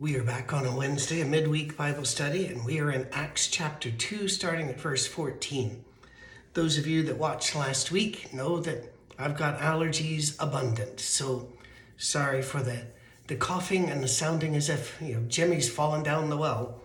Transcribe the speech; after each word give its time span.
We 0.00 0.14
are 0.14 0.22
back 0.22 0.52
on 0.52 0.64
a 0.64 0.76
Wednesday, 0.76 1.22
a 1.22 1.24
midweek 1.24 1.76
Bible 1.76 2.04
study, 2.04 2.46
and 2.46 2.64
we 2.64 2.78
are 2.78 2.92
in 2.92 3.08
Acts 3.10 3.48
chapter 3.48 3.90
2, 3.90 4.28
starting 4.28 4.68
at 4.68 4.80
verse 4.80 5.08
14. 5.08 5.84
Those 6.54 6.78
of 6.78 6.86
you 6.86 7.02
that 7.02 7.18
watched 7.18 7.56
last 7.56 7.90
week 7.90 8.32
know 8.32 8.60
that 8.60 8.94
I've 9.18 9.36
got 9.36 9.58
allergies 9.58 10.36
abundant, 10.38 11.00
so 11.00 11.52
sorry 11.96 12.42
for 12.42 12.62
the, 12.62 12.82
the 13.26 13.34
coughing 13.34 13.90
and 13.90 14.00
the 14.00 14.06
sounding 14.06 14.54
as 14.54 14.68
if 14.68 14.96
you 15.02 15.14
know 15.14 15.22
Jimmy's 15.26 15.68
fallen 15.68 16.04
down 16.04 16.30
the 16.30 16.36
well. 16.36 16.80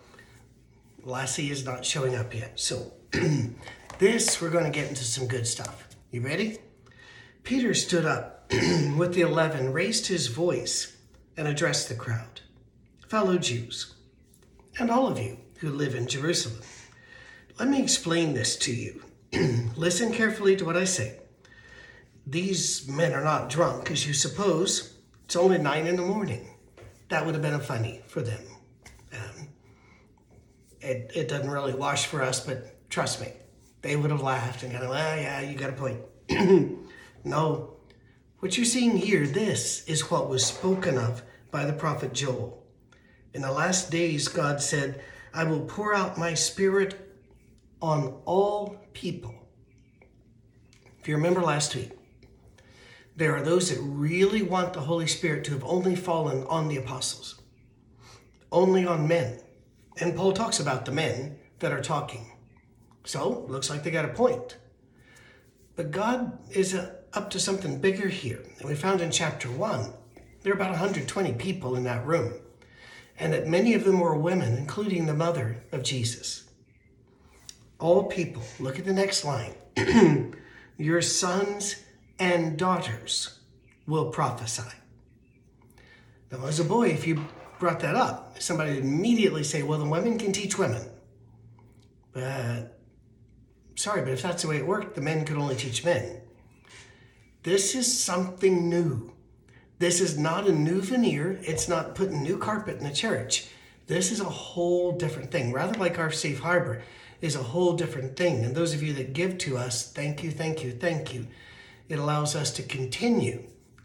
Lassie 1.03 1.51
is 1.51 1.63
not 1.63 1.85
showing 1.85 2.15
up 2.15 2.33
yet. 2.33 2.59
So, 2.59 2.93
this, 3.99 4.41
we're 4.41 4.49
going 4.49 4.65
to 4.65 4.71
get 4.71 4.89
into 4.89 5.03
some 5.03 5.27
good 5.27 5.45
stuff. 5.45 5.87
You 6.09 6.21
ready? 6.21 6.57
Peter 7.43 7.75
stood 7.75 8.07
up 8.07 8.51
with 8.97 9.13
the 9.13 9.21
eleven, 9.21 9.71
raised 9.71 10.07
his 10.07 10.29
voice, 10.29 10.97
and 11.37 11.47
addressed 11.47 11.89
the 11.89 11.95
crowd 11.95 12.41
fellow 13.07 13.37
Jews, 13.37 13.93
and 14.79 14.89
all 14.89 15.07
of 15.07 15.19
you 15.19 15.37
who 15.59 15.69
live 15.69 15.95
in 15.95 16.07
Jerusalem. 16.07 16.61
Let 17.59 17.69
me 17.69 17.81
explain 17.81 18.33
this 18.33 18.55
to 18.57 18.73
you. 18.73 19.03
Listen 19.75 20.11
carefully 20.11 20.55
to 20.55 20.65
what 20.65 20.77
I 20.77 20.85
say. 20.85 21.19
These 22.25 22.87
men 22.87 23.13
are 23.13 23.23
not 23.23 23.49
drunk, 23.49 23.91
as 23.91 24.07
you 24.07 24.13
suppose. 24.13 24.95
It's 25.25 25.35
only 25.35 25.57
nine 25.57 25.87
in 25.87 25.95
the 25.95 26.01
morning. 26.01 26.47
That 27.09 27.25
would 27.25 27.35
have 27.35 27.43
been 27.43 27.53
a 27.53 27.59
funny 27.59 28.01
for 28.07 28.21
them. 28.21 28.43
Um, 29.11 29.47
it, 30.81 31.11
it 31.13 31.27
doesn't 31.27 31.49
really 31.49 31.73
wash 31.73 32.07
for 32.07 32.21
us, 32.21 32.45
but 32.45 32.89
trust 32.89 33.21
me, 33.21 33.27
they 33.81 33.95
would 33.95 34.11
have 34.11 34.21
laughed 34.21 34.63
and 34.63 34.71
kind 34.71 34.83
of, 34.83 34.89
well, 34.89 35.17
yeah, 35.17 35.41
you 35.41 35.57
got 35.57 35.69
a 35.69 35.73
point. 35.73 35.99
no, 37.23 37.73
what 38.39 38.57
you're 38.57 38.65
seeing 38.65 38.97
here, 38.97 39.27
this 39.27 39.85
is 39.85 40.09
what 40.09 40.29
was 40.29 40.45
spoken 40.45 40.97
of 40.97 41.21
by 41.51 41.65
the 41.65 41.73
prophet 41.73 42.13
Joel. 42.13 42.62
In 43.33 43.41
the 43.41 43.51
last 43.51 43.89
days, 43.89 44.27
God 44.27 44.61
said, 44.61 45.01
I 45.33 45.43
will 45.43 45.61
pour 45.61 45.95
out 45.95 46.17
my 46.17 46.35
spirit 46.35 47.17
on 47.81 48.21
all 48.25 48.77
people. 48.93 49.33
If 50.99 51.07
you 51.07 51.15
remember 51.15 51.41
last 51.41 51.75
week, 51.75 51.91
there 53.15 53.35
are 53.35 53.41
those 53.41 53.69
that 53.69 53.81
really 53.81 54.43
want 54.43 54.73
the 54.73 54.81
Holy 54.81 55.07
Spirit 55.07 55.43
to 55.45 55.51
have 55.51 55.63
only 55.63 55.95
fallen 55.95 56.43
on 56.45 56.67
the 56.67 56.77
apostles, 56.77 57.41
only 58.51 58.85
on 58.85 59.07
men. 59.07 59.39
And 59.99 60.15
Paul 60.15 60.33
talks 60.33 60.59
about 60.59 60.85
the 60.85 60.91
men 60.91 61.37
that 61.59 61.71
are 61.71 61.81
talking. 61.81 62.31
So, 63.03 63.45
looks 63.49 63.69
like 63.69 63.83
they 63.83 63.91
got 63.91 64.05
a 64.05 64.09
point. 64.09 64.57
But 65.75 65.91
God 65.91 66.37
is 66.51 66.73
uh, 66.75 66.95
up 67.13 67.31
to 67.31 67.39
something 67.39 67.79
bigger 67.79 68.07
here. 68.07 68.43
And 68.59 68.69
we 68.69 68.75
found 68.75 69.01
in 69.01 69.11
chapter 69.11 69.49
1, 69.49 69.91
there 70.41 70.53
are 70.53 70.55
about 70.55 70.69
120 70.69 71.33
people 71.33 71.75
in 71.75 71.83
that 71.83 72.05
room 72.05 72.33
and 73.19 73.33
that 73.33 73.47
many 73.47 73.73
of 73.73 73.83
them 73.83 73.99
were 73.99 74.17
women, 74.17 74.57
including 74.57 75.05
the 75.05 75.13
mother 75.13 75.63
of 75.71 75.83
Jesus. 75.83 76.43
All 77.79 78.05
people, 78.05 78.43
look 78.59 78.79
at 78.79 78.85
the 78.85 78.93
next 78.93 79.25
line. 79.25 79.53
Your 80.77 81.01
sons 81.01 81.83
and 82.19 82.57
daughters 82.57 83.39
will 83.87 84.09
prophesy. 84.09 84.69
Now, 86.31 86.45
as 86.45 86.59
a 86.59 86.63
boy, 86.63 86.89
if 86.89 87.05
you 87.05 87.25
brought 87.59 87.79
that 87.81 87.95
up, 87.95 88.41
somebody 88.41 88.75
would 88.75 88.83
immediately 88.83 89.43
say, 89.43 89.61
well, 89.63 89.79
the 89.79 89.87
women 89.87 90.17
can 90.17 90.31
teach 90.31 90.57
women. 90.57 90.81
But, 92.11 92.79
sorry, 93.75 94.01
but 94.01 94.11
if 94.11 94.21
that's 94.21 94.41
the 94.41 94.49
way 94.49 94.57
it 94.57 94.65
worked, 94.65 94.95
the 94.95 95.01
men 95.01 95.25
could 95.25 95.37
only 95.37 95.55
teach 95.55 95.85
men. 95.85 96.21
This 97.43 97.75
is 97.75 98.03
something 98.03 98.69
new. 98.69 99.12
This 99.83 99.99
is 99.99 100.17
not 100.17 100.47
a 100.47 100.53
new 100.53 100.79
veneer. 100.79 101.41
It's 101.41 101.67
not 101.67 101.93
putting 101.93 102.23
new 102.23 102.37
carpet 102.37 102.77
in 102.77 102.85
the 102.85 102.93
church. 102.93 103.49
This 103.87 104.13
is 104.13 104.21
a 104.21 104.23
whole 104.23 104.93
different 104.93 105.29
thing. 105.29 105.51
Rather 105.51 105.77
like 105.77 105.99
our 105.99 106.09
safe 106.09 106.39
harbor 106.39 106.81
is 107.19 107.35
a 107.35 107.43
whole 107.43 107.73
different 107.73 108.15
thing. 108.15 108.45
And 108.45 108.55
those 108.55 108.73
of 108.73 108.81
you 108.81 108.93
that 108.93 109.11
give 109.11 109.37
to 109.39 109.57
us, 109.57 109.91
thank 109.91 110.23
you, 110.23 110.31
thank 110.31 110.63
you, 110.63 110.71
thank 110.71 111.13
you. 111.13 111.27
It 111.89 111.99
allows 111.99 112.33
us 112.33 112.49
to 112.53 112.63
continue. 112.63 113.43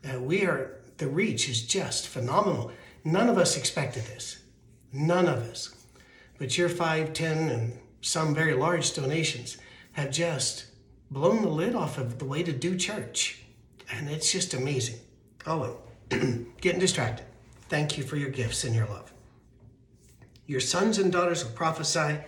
Uh, 0.09 0.21
we 0.21 0.45
are, 0.45 0.79
the 0.99 1.09
reach 1.09 1.49
is 1.49 1.67
just 1.67 2.07
phenomenal. 2.07 2.71
None 3.03 3.29
of 3.29 3.37
us 3.37 3.57
expected 3.57 4.05
this. 4.05 4.39
None 4.93 5.27
of 5.27 5.39
us. 5.51 5.75
But 6.39 6.57
your 6.57 6.69
five, 6.69 7.13
ten, 7.13 7.49
and 7.49 7.77
some 8.03 8.37
very 8.37 8.55
large 8.55 8.95
donations 8.95 9.59
have 9.95 10.13
just 10.13 10.67
blown 11.11 11.43
the 11.43 11.49
lid 11.49 11.75
off 11.75 11.99
of 11.99 12.21
the 12.21 12.25
way 12.25 12.45
to 12.45 12.53
do 12.53 12.77
church. 12.77 13.43
And 13.91 14.09
it's 14.09 14.31
just 14.31 14.55
amazing. 14.55 15.01
Oh, 15.45 15.79
getting 16.61 16.81
distracted. 16.81 17.27
Thank 17.69 17.99
you 17.99 18.05
for 18.05 18.17
your 18.17 18.31
gifts 18.31 18.65
and 18.65 18.75
your 18.75 18.87
love. 18.87 19.13
Your 20.47 20.61
sons 20.61 20.99
and 20.99 21.13
daughters 21.13 21.45
will 21.45 21.53
prophesy. 21.53 22.19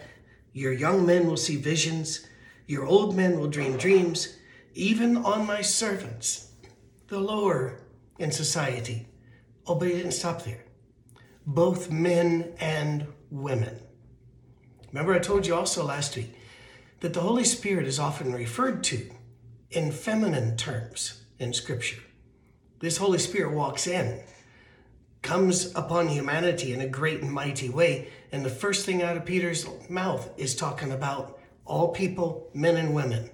Your 0.53 0.73
young 0.73 1.07
men 1.07 1.27
will 1.27 1.37
see 1.37 1.57
visions. 1.57 2.27
Your 2.67 2.85
old 2.85 3.17
men 3.17 3.39
will 3.39 3.49
dream 3.49 3.77
dreams. 3.77 4.37
Even 4.75 5.17
on 5.17 5.47
my 5.47 5.63
servants, 5.63 6.53
the 7.09 7.19
lower 7.19 7.81
in 8.19 8.31
society. 8.31 9.07
Oh, 9.67 9.75
but 9.75 9.89
he 9.89 9.95
didn't 9.95 10.13
stop 10.13 10.45
there. 10.45 10.65
Both 11.47 11.91
men 11.91 12.53
and 12.61 13.07
women. 13.31 13.81
Remember, 14.93 15.15
I 15.15 15.19
told 15.19 15.47
you 15.47 15.55
also 15.55 15.85
last 15.85 16.17
week 16.17 16.35
that 17.01 17.15
the 17.15 17.21
Holy 17.21 17.45
Spirit 17.45 17.87
is 17.87 17.99
often 17.99 18.33
referred 18.33 18.85
to 18.85 19.11
in 19.71 19.93
feminine 19.93 20.57
terms 20.57 21.23
in 21.39 21.53
Scripture. 21.53 22.03
This 22.81 22.97
Holy 22.97 23.19
Spirit 23.19 23.55
walks 23.55 23.87
in, 23.87 24.21
comes 25.21 25.75
upon 25.75 26.09
humanity 26.09 26.73
in 26.73 26.81
a 26.81 26.89
great 26.89 27.21
and 27.21 27.31
mighty 27.31 27.69
way. 27.69 28.09
And 28.33 28.45
the 28.45 28.51
first 28.51 28.87
thing 28.87 29.03
out 29.03 29.19
of 29.19 29.27
Peter's 29.27 29.67
mouth 29.91 30.31
is 30.39 30.57
talking 30.57 30.91
about 30.91 31.39
all 31.67 31.89
people, 31.89 32.49
men 32.55 32.79
and 32.79 32.95
women, 32.95 33.31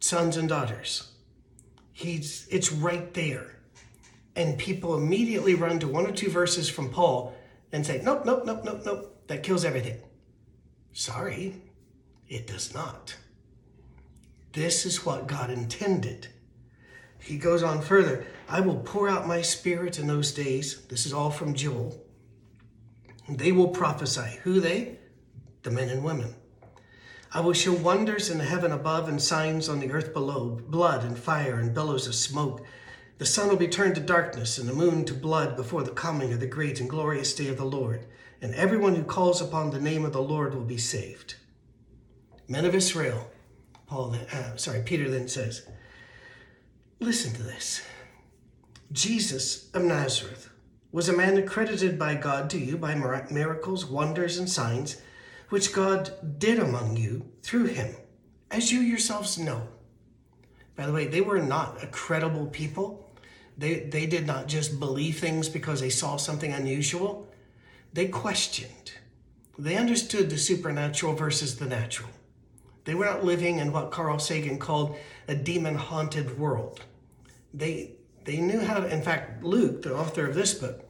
sons 0.00 0.36
and 0.36 0.48
daughters. 0.48 1.12
He's 1.92 2.48
it's 2.50 2.72
right 2.72 3.14
there. 3.14 3.60
And 4.34 4.58
people 4.58 4.96
immediately 4.96 5.54
run 5.54 5.78
to 5.78 5.88
one 5.88 6.06
or 6.06 6.12
two 6.12 6.30
verses 6.30 6.68
from 6.68 6.90
Paul 6.90 7.34
and 7.70 7.86
say, 7.86 8.00
Nope, 8.02 8.24
nope, 8.24 8.42
nope, 8.44 8.62
nope, 8.64 8.82
nope. 8.84 9.28
That 9.28 9.44
kills 9.44 9.64
everything. 9.64 10.00
Sorry, 10.92 11.54
it 12.28 12.48
does 12.48 12.74
not. 12.74 13.16
This 14.52 14.84
is 14.84 15.06
what 15.06 15.28
God 15.28 15.50
intended. 15.50 16.28
He 17.20 17.38
goes 17.38 17.62
on 17.62 17.80
further 17.80 18.26
I 18.52 18.60
will 18.60 18.76
pour 18.76 19.08
out 19.08 19.26
my 19.26 19.40
spirit 19.40 19.98
in 19.98 20.06
those 20.06 20.30
days. 20.30 20.82
This 20.88 21.06
is 21.06 21.14
all 21.14 21.30
from 21.30 21.54
Joel. 21.54 21.98
They 23.26 23.50
will 23.50 23.68
prophesy. 23.68 24.40
Who 24.42 24.60
they? 24.60 24.98
The 25.62 25.70
men 25.70 25.88
and 25.88 26.04
women. 26.04 26.34
I 27.32 27.40
will 27.40 27.54
show 27.54 27.72
wonders 27.72 28.28
in 28.28 28.36
the 28.36 28.44
heaven 28.44 28.70
above 28.70 29.08
and 29.08 29.22
signs 29.22 29.70
on 29.70 29.80
the 29.80 29.90
earth 29.90 30.12
below 30.12 30.60
blood 30.68 31.02
and 31.02 31.18
fire 31.18 31.60
and 31.60 31.72
billows 31.72 32.06
of 32.06 32.14
smoke. 32.14 32.62
The 33.16 33.24
sun 33.24 33.48
will 33.48 33.56
be 33.56 33.68
turned 33.68 33.94
to 33.94 34.02
darkness 34.02 34.58
and 34.58 34.68
the 34.68 34.74
moon 34.74 35.06
to 35.06 35.14
blood 35.14 35.56
before 35.56 35.82
the 35.82 35.90
coming 35.90 36.34
of 36.34 36.40
the 36.40 36.46
great 36.46 36.78
and 36.78 36.90
glorious 36.90 37.34
day 37.34 37.48
of 37.48 37.56
the 37.56 37.64
Lord. 37.64 38.04
And 38.42 38.54
everyone 38.54 38.96
who 38.96 39.04
calls 39.04 39.40
upon 39.40 39.70
the 39.70 39.80
name 39.80 40.04
of 40.04 40.12
the 40.12 40.20
Lord 40.20 40.54
will 40.54 40.60
be 40.60 40.76
saved. 40.76 41.36
Men 42.48 42.66
of 42.66 42.74
Israel, 42.74 43.30
Paul, 43.86 44.14
uh, 44.30 44.56
sorry, 44.56 44.82
Peter 44.82 45.08
then 45.08 45.26
says, 45.26 45.66
Listen 47.00 47.32
to 47.32 47.42
this. 47.42 47.82
Jesus 48.92 49.70
of 49.72 49.82
Nazareth 49.82 50.50
was 50.90 51.08
a 51.08 51.16
man 51.16 51.38
accredited 51.38 51.98
by 51.98 52.14
God 52.14 52.50
to 52.50 52.58
you 52.58 52.76
by 52.76 52.94
miracles, 53.30 53.86
wonders, 53.86 54.36
and 54.36 54.48
signs, 54.48 55.00
which 55.48 55.72
God 55.72 56.12
did 56.38 56.58
among 56.58 56.98
you 56.98 57.30
through 57.42 57.66
him, 57.66 57.96
as 58.50 58.70
you 58.70 58.80
yourselves 58.80 59.38
know. 59.38 59.66
By 60.76 60.86
the 60.86 60.92
way, 60.92 61.06
they 61.06 61.22
were 61.22 61.40
not 61.40 61.82
a 61.82 61.86
credible 61.86 62.46
people. 62.46 63.10
They, 63.56 63.80
they 63.80 64.04
did 64.04 64.26
not 64.26 64.46
just 64.46 64.78
believe 64.78 65.18
things 65.18 65.48
because 65.48 65.80
they 65.80 65.90
saw 65.90 66.16
something 66.16 66.52
unusual. 66.52 67.32
They 67.94 68.08
questioned. 68.08 68.92
They 69.58 69.76
understood 69.76 70.28
the 70.28 70.38
supernatural 70.38 71.14
versus 71.14 71.56
the 71.56 71.66
natural. 71.66 72.10
They 72.84 72.94
were 72.94 73.06
not 73.06 73.24
living 73.24 73.58
in 73.58 73.72
what 73.72 73.90
Carl 73.90 74.18
Sagan 74.18 74.58
called 74.58 74.96
a 75.28 75.34
demon 75.34 75.76
haunted 75.76 76.38
world 76.38 76.84
they 77.54 77.92
they 78.24 78.38
knew 78.38 78.60
how 78.60 78.80
to 78.80 78.88
in 78.88 79.02
fact 79.02 79.42
luke 79.42 79.82
the 79.82 79.94
author 79.94 80.26
of 80.26 80.34
this 80.34 80.54
book 80.54 80.88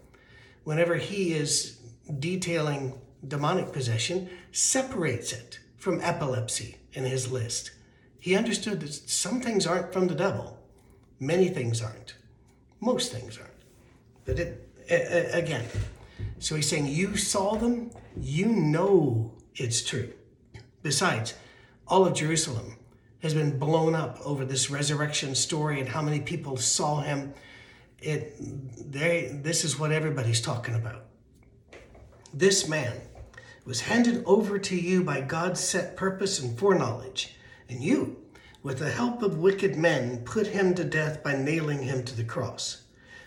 whenever 0.64 0.96
he 0.96 1.32
is 1.32 1.78
detailing 2.18 2.98
demonic 3.26 3.72
possession 3.72 4.28
separates 4.50 5.32
it 5.32 5.60
from 5.76 6.00
epilepsy 6.00 6.76
in 6.92 7.04
his 7.04 7.30
list. 7.30 7.72
He 8.18 8.36
understood 8.36 8.80
that 8.80 8.92
some 8.92 9.40
things 9.40 9.66
aren't 9.66 9.92
from 9.92 10.08
the 10.08 10.14
devil 10.14 10.58
many 11.22 11.48
things 11.48 11.80
aren't 11.80 12.16
most 12.80 13.12
things 13.12 13.38
aren't. 13.38 13.50
But 14.24 14.38
it 14.38 15.34
again 15.34 15.64
so 16.38 16.56
he's 16.56 16.68
saying 16.68 16.86
you 16.86 17.16
saw 17.16 17.54
them 17.54 17.90
you 18.16 18.46
know 18.46 19.32
it's 19.54 19.82
true. 19.82 20.12
Besides 20.82 21.34
all 21.86 22.04
of 22.04 22.14
jerusalem 22.14 22.76
has 23.22 23.34
been 23.34 23.58
blown 23.58 23.94
up 23.94 24.18
over 24.24 24.44
this 24.44 24.68
resurrection 24.68 25.34
story 25.34 25.78
and 25.80 25.88
how 25.88 26.02
many 26.02 26.20
people 26.20 26.56
saw 26.56 27.00
him. 27.00 27.32
It 28.00 28.34
they 28.90 29.38
this 29.42 29.64
is 29.64 29.78
what 29.78 29.92
everybody's 29.92 30.40
talking 30.40 30.74
about. 30.74 31.04
This 32.34 32.68
man 32.68 33.00
was 33.64 33.82
handed 33.82 34.24
over 34.26 34.58
to 34.58 34.76
you 34.76 35.04
by 35.04 35.20
God's 35.20 35.60
set 35.60 35.96
purpose 35.96 36.40
and 36.40 36.58
foreknowledge, 36.58 37.36
and 37.68 37.80
you, 37.80 38.16
with 38.62 38.78
the 38.78 38.90
help 38.90 39.22
of 39.22 39.38
wicked 39.38 39.76
men, 39.76 40.24
put 40.24 40.48
him 40.48 40.74
to 40.74 40.82
death 40.82 41.22
by 41.22 41.36
nailing 41.36 41.82
him 41.82 42.02
to 42.04 42.16
the 42.16 42.24
cross. 42.24 42.82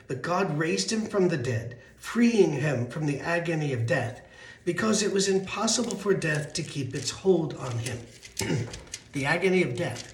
But 0.07 0.21
God 0.21 0.57
raised 0.57 0.91
him 0.91 1.05
from 1.05 1.29
the 1.29 1.37
dead, 1.37 1.79
freeing 1.97 2.51
him 2.51 2.87
from 2.87 3.05
the 3.05 3.19
agony 3.19 3.71
of 3.71 3.85
death, 3.85 4.21
because 4.65 5.01
it 5.01 5.13
was 5.13 5.29
impossible 5.29 5.95
for 5.95 6.13
death 6.13 6.51
to 6.53 6.63
keep 6.63 6.93
its 6.93 7.11
hold 7.11 7.53
on 7.55 7.77
him. 7.77 7.99
the 9.15 9.25
agony 9.25 9.63
of 9.63 9.77
death. 9.77 10.13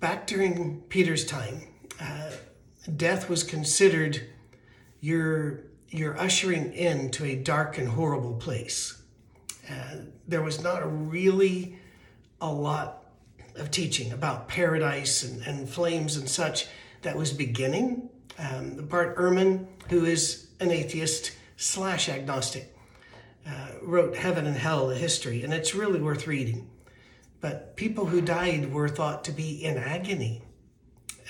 Back 0.00 0.26
during 0.26 0.82
Peter's 0.90 1.24
time, 1.24 1.62
uh, 1.98 2.30
death 2.96 3.30
was 3.30 3.42
considered 3.42 4.20
your 5.00 5.60
you're 5.88 6.16
ushering 6.20 6.74
into 6.74 7.24
a 7.24 7.34
dark 7.34 7.78
and 7.78 7.88
horrible 7.88 8.34
place. 8.34 9.02
Uh, 9.68 9.96
there 10.28 10.42
was 10.42 10.62
not 10.62 10.80
really 11.10 11.78
a 12.40 12.52
lot 12.52 13.06
of 13.56 13.70
teaching 13.70 14.12
about 14.12 14.46
paradise 14.46 15.24
and, 15.24 15.42
and 15.42 15.68
flames 15.68 16.16
and 16.16 16.28
such 16.28 16.68
that 17.02 17.16
was 17.16 17.32
beginning. 17.32 18.08
Um, 18.38 18.76
Bart 18.88 19.16
Ehrman, 19.16 19.66
who 19.88 20.04
is 20.04 20.48
an 20.60 20.70
atheist 20.70 21.32
slash 21.56 22.10
agnostic, 22.10 22.76
uh, 23.48 23.68
wrote 23.82 24.16
Heaven 24.16 24.46
and 24.46 24.56
Hell, 24.56 24.90
a 24.90 24.94
history, 24.94 25.42
and 25.42 25.52
it's 25.52 25.74
really 25.74 26.00
worth 26.00 26.26
reading. 26.26 26.68
But 27.40 27.76
people 27.76 28.06
who 28.06 28.20
died 28.20 28.72
were 28.72 28.88
thought 28.88 29.24
to 29.24 29.32
be 29.32 29.64
in 29.64 29.78
agony. 29.78 30.42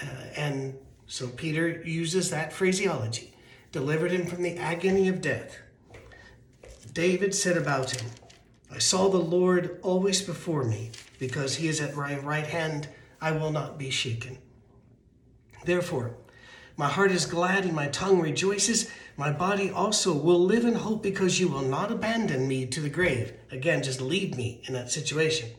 Uh, 0.02 0.06
and 0.36 0.74
so 1.06 1.28
Peter 1.28 1.82
uses 1.82 2.30
that 2.30 2.52
phraseology, 2.52 3.34
delivered 3.72 4.12
him 4.12 4.26
from 4.26 4.42
the 4.42 4.56
agony 4.56 5.08
of 5.08 5.20
death. 5.20 5.58
David 6.92 7.34
said 7.34 7.56
about 7.56 7.90
him, 7.90 8.10
I 8.72 8.78
saw 8.78 9.08
the 9.08 9.18
Lord 9.18 9.78
always 9.82 10.22
before 10.22 10.64
me, 10.64 10.90
because 11.18 11.56
he 11.56 11.68
is 11.68 11.80
at 11.80 11.96
my 11.96 12.18
right 12.18 12.46
hand, 12.46 12.88
I 13.20 13.32
will 13.32 13.50
not 13.50 13.78
be 13.78 13.90
shaken. 13.90 14.38
Therefore, 15.64 16.16
my 16.76 16.88
heart 16.88 17.10
is 17.10 17.26
glad 17.26 17.64
and 17.64 17.74
my 17.74 17.88
tongue 17.88 18.20
rejoices. 18.20 18.90
My 19.16 19.30
body 19.30 19.70
also 19.70 20.14
will 20.14 20.40
live 20.40 20.64
in 20.64 20.76
hope 20.76 21.02
because 21.02 21.38
you 21.38 21.48
will 21.48 21.62
not 21.62 21.92
abandon 21.92 22.48
me 22.48 22.66
to 22.66 22.80
the 22.80 22.88
grave. 22.88 23.34
Again, 23.50 23.82
just 23.82 24.00
leave 24.00 24.36
me 24.36 24.62
in 24.66 24.72
that 24.72 24.90
situation. 24.90 25.50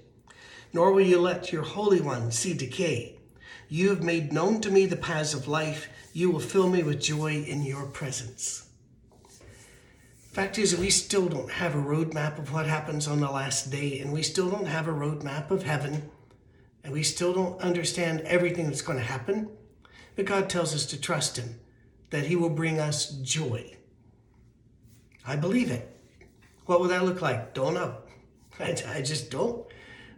Nor 0.74 0.94
will 0.94 1.06
you 1.06 1.20
let 1.20 1.52
your 1.52 1.64
Holy 1.64 2.02
One 2.02 2.32
see 2.32 2.54
decay. 2.54 3.20
You 3.68 3.90
have 3.90 4.04
made 4.04 4.34
known 4.34 4.62
to 4.62 4.72
me 4.72 4.86
the 4.86 4.98
paths 4.98 5.34
of 5.34 5.48
life. 5.48 5.90
You 6.14 6.30
will 6.30 6.40
fill 6.40 6.70
me 6.70 6.84
with 6.84 7.02
joy 7.02 7.44
in 7.44 7.64
your 7.64 7.86
presence. 7.86 8.68
Fact 10.32 10.58
is, 10.58 10.78
we 10.78 10.90
still 10.90 11.28
don't 11.28 11.52
have 11.52 11.76
a 11.76 11.78
roadmap 11.78 12.38
of 12.38 12.54
what 12.54 12.66
happens 12.66 13.06
on 13.06 13.20
the 13.20 13.30
last 13.30 13.70
day, 13.70 14.00
and 14.00 14.14
we 14.14 14.24
still 14.24 14.50
don't 14.50 14.66
have 14.66 14.88
a 14.88 14.94
roadmap 14.94 15.52
of 15.52 15.64
heaven, 15.64 16.10
and 16.86 16.94
we 16.94 17.04
still 17.04 17.34
don't 17.34 17.60
understand 17.62 18.22
everything 18.22 18.66
that's 18.68 18.82
going 18.82 18.98
to 18.98 19.04
happen. 19.04 19.50
But 20.16 20.26
God 20.26 20.50
tells 20.50 20.74
us 20.74 20.86
to 20.88 21.00
trust 21.00 21.38
Him, 21.38 21.60
that 22.12 22.26
He 22.26 22.38
will 22.38 22.50
bring 22.50 22.80
us 22.80 23.10
joy. 23.22 23.76
I 25.26 25.36
believe 25.36 25.70
it. 25.70 25.88
What 26.66 26.80
will 26.80 26.88
that 26.88 27.04
look 27.04 27.22
like? 27.22 27.54
Don't 27.54 27.74
know. 27.74 27.98
I, 28.60 28.76
I 28.88 29.02
just 29.02 29.32
don't. 29.32 29.66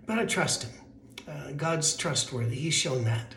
But 0.06 0.20
I 0.20 0.26
trust 0.26 0.64
Him. 0.64 0.72
Uh, 1.28 1.52
God's 1.52 1.96
trustworthy. 1.96 2.56
He's 2.56 2.74
shown 2.74 3.06
that. 3.06 3.36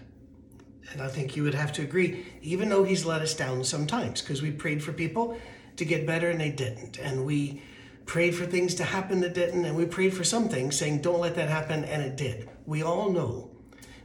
And 0.93 1.01
I 1.01 1.09
think 1.09 1.37
you 1.37 1.43
would 1.43 1.55
have 1.55 1.73
to 1.75 1.83
agree, 1.83 2.27
even 2.43 2.69
though 2.69 2.85
He's 2.85 3.05
let 3.05 3.23
us 3.23 3.35
down 3.35 3.65
sometimes, 3.65 4.21
because 4.21 4.43
we 4.43 4.51
prayed 4.51 4.83
for 4.83 4.93
people 4.93 5.39
to 5.77 5.85
get 5.85 6.07
better 6.07 6.31
and 6.31 6.41
they 6.41 6.51
didn't. 6.51 6.99
And 6.99 7.25
we 7.25 7.63
prayed 8.07 8.35
for 8.35 8.47
things 8.47 8.75
to 8.77 8.85
happen 8.85 9.21
that 9.21 9.35
didn't. 9.35 9.65
And 9.65 9.77
we 9.77 9.85
prayed 9.85 10.15
for 10.15 10.25
some 10.25 10.49
things 10.49 10.77
saying, 10.77 11.03
don't 11.03 11.21
let 11.21 11.35
that 11.37 11.49
happen. 11.49 11.85
And 11.85 12.03
it 12.03 12.17
did. 12.17 12.49
We 12.65 12.83
all 12.83 13.11
know 13.11 13.51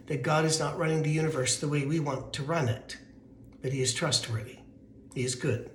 that 0.07 0.23
God 0.23 0.45
is 0.45 0.59
not 0.59 0.77
running 0.77 1.03
the 1.03 1.09
universe 1.09 1.59
the 1.59 1.69
way 1.69 1.85
we 1.85 1.99
want 1.99 2.33
to 2.33 2.43
run 2.43 2.67
it, 2.67 2.97
but 3.61 3.71
He 3.71 3.81
is 3.81 3.93
trustworthy. 3.93 4.59
He 5.13 5.23
is 5.23 5.35
good. 5.35 5.69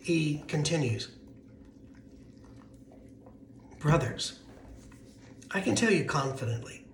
He 0.00 0.44
continues 0.48 1.08
Brothers, 3.78 4.40
I 5.50 5.60
can 5.60 5.74
tell 5.74 5.92
you 5.92 6.04
confidently 6.04 6.84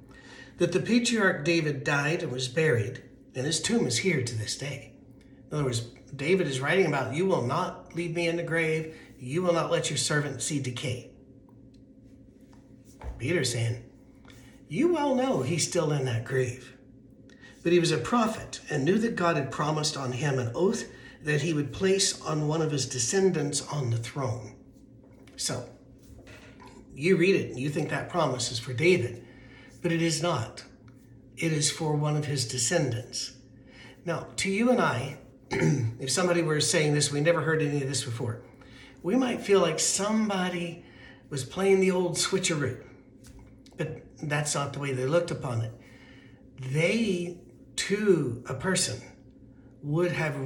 that 0.58 0.72
the 0.72 0.80
patriarch 0.80 1.44
David 1.44 1.82
died 1.82 2.22
and 2.22 2.30
was 2.30 2.46
buried, 2.46 3.02
and 3.34 3.44
his 3.44 3.60
tomb 3.60 3.86
is 3.86 3.98
here 3.98 4.22
to 4.22 4.34
this 4.36 4.56
day. 4.56 4.92
In 5.50 5.56
other 5.56 5.64
words, 5.64 5.88
David 6.14 6.46
is 6.46 6.60
writing 6.60 6.86
about, 6.86 7.14
You 7.14 7.26
will 7.26 7.42
not 7.42 7.94
leave 7.96 8.14
me 8.14 8.28
in 8.28 8.36
the 8.36 8.42
grave, 8.44 8.96
you 9.18 9.42
will 9.42 9.52
not 9.52 9.70
let 9.70 9.90
your 9.90 9.96
servant 9.96 10.40
see 10.40 10.60
decay. 10.60 11.10
Peter's 13.18 13.52
saying, 13.52 13.82
You 14.68 14.92
well 14.92 15.14
know 15.14 15.42
he's 15.42 15.66
still 15.66 15.92
in 15.92 16.04
that 16.04 16.24
grave. 16.24 16.76
But 17.64 17.72
he 17.72 17.80
was 17.80 17.90
a 17.90 17.98
prophet 17.98 18.60
and 18.70 18.84
knew 18.84 18.98
that 18.98 19.16
God 19.16 19.36
had 19.36 19.50
promised 19.50 19.96
on 19.96 20.12
him 20.12 20.38
an 20.38 20.52
oath 20.54 20.84
that 21.22 21.40
he 21.40 21.54
would 21.54 21.72
place 21.72 22.20
on 22.20 22.46
one 22.46 22.60
of 22.60 22.70
his 22.70 22.86
descendants 22.86 23.66
on 23.68 23.90
the 23.90 23.96
throne. 23.96 24.54
So, 25.36 25.68
you 26.94 27.16
read 27.16 27.36
it 27.36 27.50
and 27.50 27.58
you 27.58 27.68
think 27.68 27.90
that 27.90 28.08
promise 28.08 28.50
is 28.50 28.58
for 28.58 28.72
David, 28.72 29.24
but 29.82 29.92
it 29.92 30.02
is 30.02 30.22
not. 30.22 30.64
It 31.36 31.52
is 31.52 31.70
for 31.70 31.94
one 31.94 32.16
of 32.16 32.26
his 32.26 32.46
descendants. 32.46 33.32
Now, 34.04 34.28
to 34.36 34.50
you 34.50 34.70
and 34.70 34.80
I, 34.80 35.18
if 35.50 36.10
somebody 36.10 36.42
were 36.42 36.60
saying 36.60 36.94
this, 36.94 37.10
we 37.10 37.20
never 37.20 37.40
heard 37.40 37.62
any 37.62 37.82
of 37.82 37.88
this 37.88 38.04
before, 38.04 38.42
we 39.02 39.16
might 39.16 39.40
feel 39.40 39.60
like 39.60 39.80
somebody 39.80 40.84
was 41.30 41.44
playing 41.44 41.80
the 41.80 41.90
old 41.90 42.14
switcheroo. 42.14 42.82
But 43.76 44.02
that's 44.22 44.54
not 44.54 44.72
the 44.72 44.78
way 44.78 44.92
they 44.92 45.06
looked 45.06 45.30
upon 45.30 45.62
it. 45.62 45.72
They, 46.60 47.38
to 47.76 48.42
a 48.48 48.54
person, 48.54 49.02
would 49.82 50.12
have, 50.12 50.36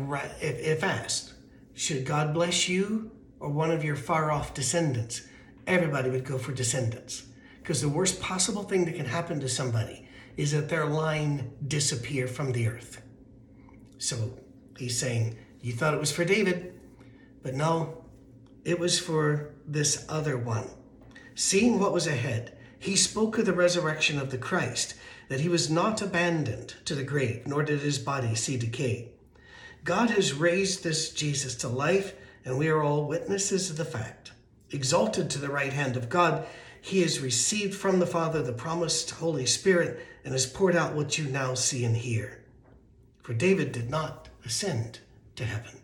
if, 0.41 0.83
asked, 0.83 1.35
should 1.75 2.05
God 2.05 2.35
bless 2.35 2.69
you 2.69 3.13
or 3.39 3.51
one 3.51 3.71
of 3.71 3.85
your 3.85 3.97
far 3.97 4.33
off 4.33 4.55
descendants? 4.55 5.23
Everybody 5.69 6.11
would 6.11 6.25
go 6.25 6.39
for 6.39 6.53
descendants. 6.53 7.27
Because 7.59 7.81
the 7.81 7.89
worst 7.89 8.21
possible 8.21 8.65
thing 8.65 8.85
that 8.87 8.97
can 8.97 9.07
happen 9.07 9.39
to 9.41 9.49
somebody 9.49 10.09
is 10.37 10.51
that 10.53 10.69
their 10.69 10.87
line 10.87 11.53
disappear 11.67 12.27
from 12.27 12.51
the 12.51 12.67
earth. 12.67 13.03
So 13.99 14.33
He's 14.79 14.97
saying, 14.97 15.37
You 15.61 15.73
thought 15.73 15.95
it 15.95 16.01
was 16.01 16.13
for 16.13 16.25
David, 16.25 16.73
but 17.43 17.55
no, 17.55 18.05
it 18.65 18.79
was 18.79 18.99
for 18.99 19.55
this 19.67 20.07
other 20.09 20.39
one. 20.39 20.71
Seeing 21.35 21.81
what 21.81 21.93
was 21.93 22.07
ahead, 22.07 22.57
he 22.79 22.95
spoke 22.95 23.39
of 23.39 23.47
the 23.47 23.53
resurrection 23.53 24.19
of 24.21 24.31
the 24.31 24.39
Christ, 24.39 24.95
that 25.29 25.41
he 25.41 25.49
was 25.49 25.69
not 25.69 26.01
abandoned 26.01 26.77
to 26.85 26.95
the 26.95 27.03
grave, 27.03 27.47
nor 27.47 27.65
did 27.65 27.81
his 27.81 27.99
body 27.99 28.37
see 28.37 28.57
decay. 28.57 29.11
God 29.83 30.11
has 30.11 30.33
raised 30.33 30.85
this 30.85 31.11
Jesus 31.11 31.57
to 31.57 31.69
life, 31.69 32.15
and 32.45 32.57
we 32.57 32.69
are 32.69 32.83
all 32.83 33.09
witnesses 33.09 33.71
of 33.71 33.77
the 33.77 33.85
fact. 33.85 34.31
Exalted 34.71 35.31
to 35.31 35.39
the 35.39 35.51
right 35.51 35.73
hand 35.73 35.97
of 35.97 36.09
God, 36.09 36.47
he 36.81 37.03
has 37.03 37.21
received 37.21 37.75
from 37.75 37.99
the 37.99 38.07
Father 38.07 38.43
the 38.43 38.53
promised 38.53 39.11
Holy 39.11 39.47
Spirit 39.47 40.01
and 40.25 40.33
has 40.33 40.47
poured 40.47 40.77
out 40.77 40.95
what 40.95 41.19
you 41.19 41.25
now 41.25 41.55
see 41.55 41.85
and 41.85 41.97
hear. 41.97 42.45
For 43.23 43.35
David 43.35 43.73
did 43.73 43.91
not 43.91 44.29
ascend 44.45 45.01
to 45.37 45.45
heaven. 45.45 45.81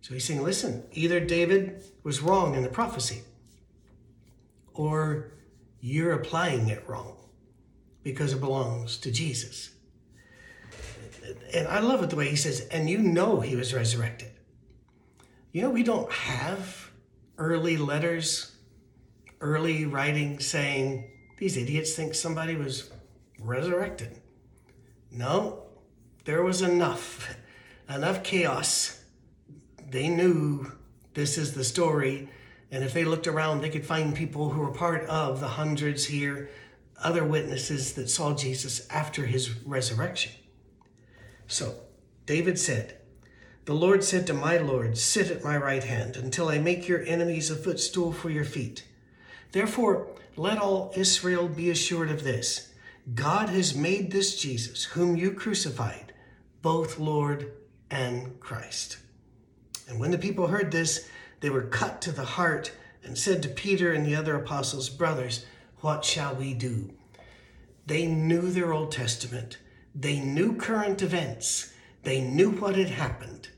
So 0.00 0.12
he's 0.12 0.24
saying, 0.24 0.42
listen, 0.42 0.84
either 0.92 1.20
David 1.20 1.82
was 2.02 2.20
wrong 2.20 2.54
in 2.54 2.62
the 2.62 2.68
prophecy, 2.68 3.22
or 4.74 5.32
you're 5.80 6.12
applying 6.12 6.68
it 6.68 6.86
wrong 6.86 7.16
because 8.02 8.34
it 8.34 8.40
belongs 8.40 8.98
to 8.98 9.10
Jesus. 9.10 9.70
And 11.54 11.66
I 11.68 11.80
love 11.80 12.02
it 12.02 12.10
the 12.10 12.16
way 12.16 12.28
he 12.28 12.36
says, 12.36 12.68
and 12.70 12.90
you 12.90 12.98
know 12.98 13.40
he 13.40 13.56
was 13.56 13.72
resurrected. 13.72 14.30
You 15.52 15.62
know, 15.62 15.70
we 15.70 15.82
don't 15.82 16.12
have 16.12 16.83
early 17.38 17.76
letters, 17.76 18.56
early 19.40 19.84
writing 19.84 20.40
saying, 20.40 21.10
these 21.38 21.56
idiots 21.56 21.94
think 21.94 22.14
somebody 22.14 22.54
was 22.54 22.90
resurrected. 23.40 24.20
No, 25.10 25.64
there 26.24 26.42
was 26.42 26.62
enough 26.62 27.36
enough 27.88 28.22
chaos. 28.22 29.02
They 29.90 30.08
knew 30.08 30.72
this 31.14 31.38
is 31.38 31.54
the 31.54 31.64
story. 31.64 32.28
And 32.70 32.82
if 32.82 32.92
they 32.92 33.04
looked 33.04 33.26
around, 33.26 33.60
they 33.60 33.70
could 33.70 33.86
find 33.86 34.14
people 34.14 34.50
who 34.50 34.60
were 34.60 34.72
part 34.72 35.04
of 35.08 35.40
the 35.40 35.48
hundreds 35.48 36.06
here, 36.06 36.50
other 37.02 37.24
witnesses 37.24 37.92
that 37.92 38.10
saw 38.10 38.34
Jesus 38.34 38.88
after 38.90 39.26
his 39.26 39.54
resurrection. 39.64 40.32
So 41.46 41.74
David 42.26 42.58
said, 42.58 42.96
The 43.66 43.74
Lord 43.74 44.04
said 44.04 44.26
to 44.26 44.34
my 44.34 44.58
Lord, 44.58 44.98
Sit 44.98 45.30
at 45.30 45.42
my 45.42 45.56
right 45.56 45.82
hand 45.82 46.16
until 46.16 46.48
I 46.48 46.58
make 46.58 46.86
your 46.86 47.02
enemies 47.04 47.50
a 47.50 47.56
footstool 47.56 48.12
for 48.12 48.28
your 48.28 48.44
feet. 48.44 48.84
Therefore, 49.52 50.08
let 50.36 50.58
all 50.58 50.92
Israel 50.96 51.48
be 51.48 51.70
assured 51.70 52.10
of 52.10 52.24
this 52.24 52.74
God 53.14 53.48
has 53.48 53.74
made 53.74 54.10
this 54.10 54.38
Jesus, 54.38 54.84
whom 54.84 55.16
you 55.16 55.32
crucified, 55.32 56.12
both 56.60 56.98
Lord 56.98 57.52
and 57.90 58.38
Christ. 58.38 58.98
And 59.88 59.98
when 59.98 60.10
the 60.10 60.18
people 60.18 60.46
heard 60.46 60.70
this, 60.70 61.08
they 61.40 61.48
were 61.50 61.62
cut 61.62 62.02
to 62.02 62.12
the 62.12 62.24
heart 62.24 62.70
and 63.02 63.16
said 63.16 63.42
to 63.42 63.48
Peter 63.48 63.92
and 63.92 64.04
the 64.04 64.16
other 64.16 64.36
apostles, 64.36 64.90
Brothers, 64.90 65.46
what 65.80 66.04
shall 66.04 66.34
we 66.34 66.52
do? 66.52 66.90
They 67.86 68.06
knew 68.06 68.50
their 68.50 68.72
Old 68.72 68.92
Testament, 68.92 69.58
they 69.94 70.20
knew 70.20 70.54
current 70.56 71.00
events, 71.00 71.72
they 72.02 72.20
knew 72.20 72.50
what 72.50 72.76
had 72.76 72.90
happened. 72.90 73.48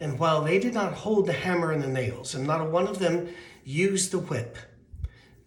And 0.00 0.18
while 0.18 0.42
they 0.42 0.58
did 0.58 0.74
not 0.74 0.92
hold 0.92 1.26
the 1.26 1.32
hammer 1.32 1.72
and 1.72 1.82
the 1.82 1.88
nails, 1.88 2.34
and 2.34 2.46
not 2.46 2.70
one 2.70 2.86
of 2.86 2.98
them 2.98 3.28
used 3.64 4.10
the 4.10 4.18
whip, 4.18 4.58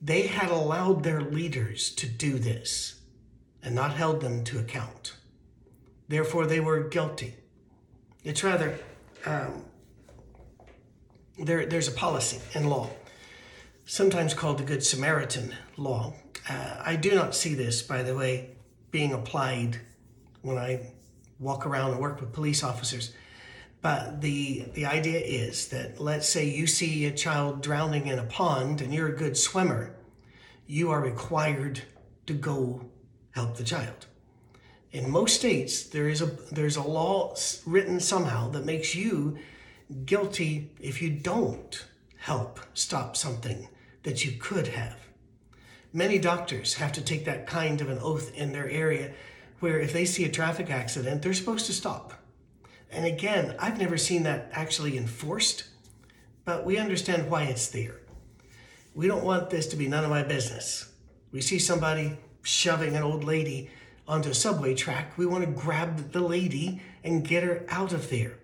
they 0.01 0.27
had 0.27 0.49
allowed 0.49 1.03
their 1.03 1.21
leaders 1.21 1.89
to 1.95 2.07
do 2.07 2.37
this 2.37 3.01
and 3.63 3.75
not 3.75 3.93
held 3.93 4.21
them 4.21 4.43
to 4.45 4.59
account. 4.59 5.15
Therefore, 6.07 6.45
they 6.45 6.59
were 6.59 6.87
guilty. 6.87 7.35
It's 8.23 8.43
rather, 8.43 8.77
um, 9.25 9.65
there, 11.37 11.65
there's 11.65 11.87
a 11.87 11.91
policy 11.91 12.39
in 12.53 12.69
law, 12.69 12.89
sometimes 13.85 14.33
called 14.33 14.59
the 14.59 14.63
Good 14.63 14.83
Samaritan 14.83 15.53
law. 15.75 16.13
Uh, 16.49 16.81
I 16.83 16.95
do 16.95 17.13
not 17.13 17.35
see 17.35 17.53
this, 17.53 17.81
by 17.81 18.03
the 18.03 18.15
way, 18.15 18.51
being 18.91 19.11
applied 19.11 19.81
when 20.41 20.57
I 20.57 20.93
walk 21.39 21.65
around 21.65 21.91
and 21.91 21.99
work 21.99 22.21
with 22.21 22.31
police 22.31 22.63
officers. 22.63 23.13
But 23.87 24.19
the 24.19 24.65
the 24.73 24.85
idea 24.85 25.21
is 25.21 25.69
that 25.69 26.01
let's 26.01 26.27
say 26.27 26.43
you 26.43 26.67
see 26.67 27.05
a 27.05 27.11
child 27.25 27.61
drowning 27.61 28.07
in 28.07 28.19
a 28.19 28.25
pond 28.25 28.81
and 28.81 28.93
you're 28.93 29.07
a 29.07 29.15
good 29.23 29.37
swimmer, 29.37 29.95
you 30.65 30.91
are 30.91 30.99
required 30.99 31.83
to 32.25 32.33
go 32.33 32.89
help 33.31 33.55
the 33.55 33.63
child. 33.63 34.07
In 34.91 35.09
most 35.09 35.35
states, 35.35 35.83
there 35.83 36.09
is 36.09 36.21
a 36.21 36.25
there's 36.51 36.75
a 36.75 36.81
law 36.81 37.33
written 37.65 38.01
somehow 38.01 38.49
that 38.49 38.65
makes 38.65 38.93
you 38.93 39.37
guilty 40.03 40.69
if 40.81 41.01
you 41.01 41.09
don't 41.09 41.85
help 42.17 42.59
stop 42.73 43.15
something 43.15 43.69
that 44.03 44.25
you 44.25 44.33
could 44.33 44.67
have. 44.67 44.99
Many 45.93 46.19
doctors 46.19 46.73
have 46.73 46.91
to 46.91 47.01
take 47.01 47.23
that 47.23 47.47
kind 47.47 47.79
of 47.79 47.87
an 47.87 47.99
oath 47.99 48.35
in 48.35 48.51
their 48.51 48.69
area 48.69 49.13
where 49.61 49.79
if 49.79 49.93
they 49.93 50.03
see 50.03 50.25
a 50.25 50.37
traffic 50.39 50.69
accident, 50.69 51.21
they're 51.21 51.33
supposed 51.33 51.67
to 51.67 51.73
stop. 51.73 52.16
And 52.91 53.05
again, 53.05 53.55
I've 53.59 53.79
never 53.79 53.97
seen 53.97 54.23
that 54.23 54.49
actually 54.53 54.97
enforced, 54.97 55.65
but 56.45 56.65
we 56.65 56.77
understand 56.77 57.29
why 57.29 57.43
it's 57.43 57.67
there. 57.67 57.99
We 58.95 59.07
don't 59.07 59.23
want 59.23 59.49
this 59.49 59.67
to 59.67 59.75
be 59.75 59.87
none 59.87 60.03
of 60.03 60.09
my 60.09 60.23
business. 60.23 60.91
We 61.31 61.41
see 61.41 61.59
somebody 61.59 62.17
shoving 62.41 62.95
an 62.95 63.03
old 63.03 63.23
lady 63.23 63.69
onto 64.07 64.29
a 64.29 64.33
subway 64.33 64.73
track. 64.73 65.17
We 65.17 65.25
want 65.25 65.43
to 65.43 65.51
grab 65.51 66.11
the 66.13 66.21
lady 66.21 66.81
and 67.03 67.27
get 67.27 67.43
her 67.43 67.65
out 67.69 67.93
of 67.93 68.09
there. 68.09 68.39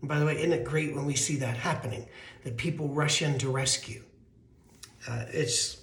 And 0.00 0.08
by 0.08 0.18
the 0.18 0.26
way, 0.26 0.36
isn't 0.36 0.52
it 0.52 0.64
great 0.64 0.94
when 0.94 1.06
we 1.06 1.14
see 1.14 1.36
that 1.36 1.56
happening, 1.56 2.06
that 2.42 2.56
people 2.56 2.88
rush 2.88 3.22
in 3.22 3.38
to 3.38 3.48
rescue? 3.48 4.02
Uh, 5.08 5.24
it 5.28 5.76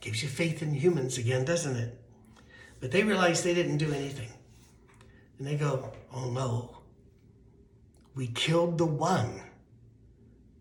gives 0.00 0.22
you 0.22 0.28
faith 0.28 0.60
in 0.60 0.74
humans 0.74 1.16
again, 1.16 1.44
doesn't 1.44 1.76
it? 1.76 1.98
But 2.80 2.90
they 2.90 3.04
realize 3.04 3.42
they 3.42 3.54
didn't 3.54 3.78
do 3.78 3.92
anything. 3.92 4.28
And 5.38 5.46
they 5.46 5.54
go, 5.56 5.92
oh 6.12 6.30
no, 6.30 6.73
we 8.14 8.28
killed 8.28 8.78
the 8.78 8.86
one. 8.86 9.42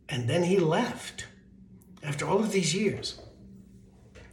And 0.09 0.29
then 0.29 0.43
he 0.43 0.57
left 0.57 1.27
after 2.01 2.25
all 2.25 2.39
of 2.39 2.51
these 2.51 2.75
years. 2.75 3.19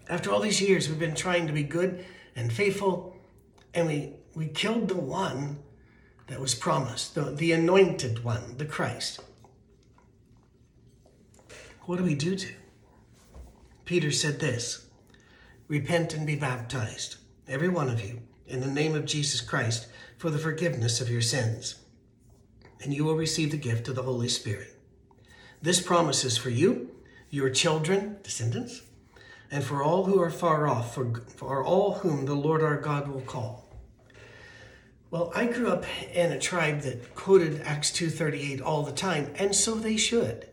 After 0.09 0.31
all 0.31 0.41
these 0.41 0.61
years, 0.61 0.89
we've 0.89 0.99
been 0.99 1.15
trying 1.15 1.47
to 1.47 1.53
be 1.53 1.63
good 1.63 2.05
and 2.35 2.53
faithful, 2.53 3.17
and 3.75 3.87
we, 3.87 4.15
we 4.35 4.49
killed 4.49 4.89
the 4.89 4.97
one 4.97 5.59
that 6.27 6.41
was 6.41 6.55
promised, 6.55 7.15
the, 7.15 7.31
the 7.31 7.53
anointed 7.53 8.25
one, 8.25 8.57
the 8.57 8.65
Christ. 8.65 9.21
What 11.83 11.99
do 11.99 12.05
we 12.05 12.15
do 12.15 12.37
to? 12.37 12.53
Peter 13.85 14.11
said 14.11 14.39
this 14.39 14.87
Repent 15.69 16.15
and 16.15 16.27
be 16.27 16.37
baptized, 16.37 17.17
every 17.49 17.69
one 17.69 17.89
of 17.89 18.01
you, 18.05 18.21
in 18.47 18.61
the 18.61 18.67
name 18.67 18.95
of 18.95 19.05
Jesus 19.05 19.41
Christ, 19.41 19.87
for 20.17 20.31
the 20.31 20.39
forgiveness 20.39 21.01
of 21.01 21.11
your 21.11 21.21
sins, 21.21 21.80
and 22.83 22.95
you 22.95 23.05
will 23.05 23.17
receive 23.17 23.51
the 23.51 23.57
gift 23.57 23.89
of 23.89 23.95
the 23.95 24.03
Holy 24.03 24.29
Spirit. 24.29 24.77
This 25.63 25.81
promise 25.81 26.25
is 26.25 26.39
for 26.39 26.51
you, 26.51 26.91
your 27.29 27.51
children, 27.51 28.17
descendants, 28.23 28.83
and 29.51 29.63
for 29.63 29.83
all 29.83 30.05
who 30.05 30.21
are 30.21 30.31
far 30.31 30.69
off, 30.69 30.95
for, 30.95 31.23
for 31.37 31.65
all 31.65 31.95
whom 31.95 32.25
the 32.25 32.35
Lord 32.35 32.63
our 32.63 32.81
God 32.81 33.09
will 33.09 33.21
call. 33.21 33.69
Well, 35.11 35.33
I 35.35 35.47
grew 35.47 35.69
up 35.69 35.85
in 36.15 36.31
a 36.31 36.39
tribe 36.39 36.83
that 36.83 37.15
quoted 37.17 37.63
Acts 37.63 37.91
2:38 37.91 38.63
all 38.63 38.85
the 38.85 38.93
time, 38.93 39.33
and 39.35 39.55
so 39.55 39.75
they 39.75 39.97
should. 39.97 40.47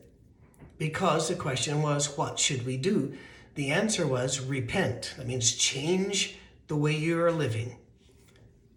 Because 0.79 1.27
the 1.27 1.35
question 1.35 1.81
was, 1.81 2.17
what 2.17 2.39
should 2.39 2.65
we 2.65 2.75
do? 2.75 3.15
The 3.53 3.69
answer 3.71 4.05
was 4.05 4.39
repent. 4.39 5.13
That 5.17 5.27
means 5.27 5.55
change 5.55 6.37
the 6.67 6.75
way 6.75 6.95
you 6.95 7.19
are 7.21 7.31
living 7.31 7.77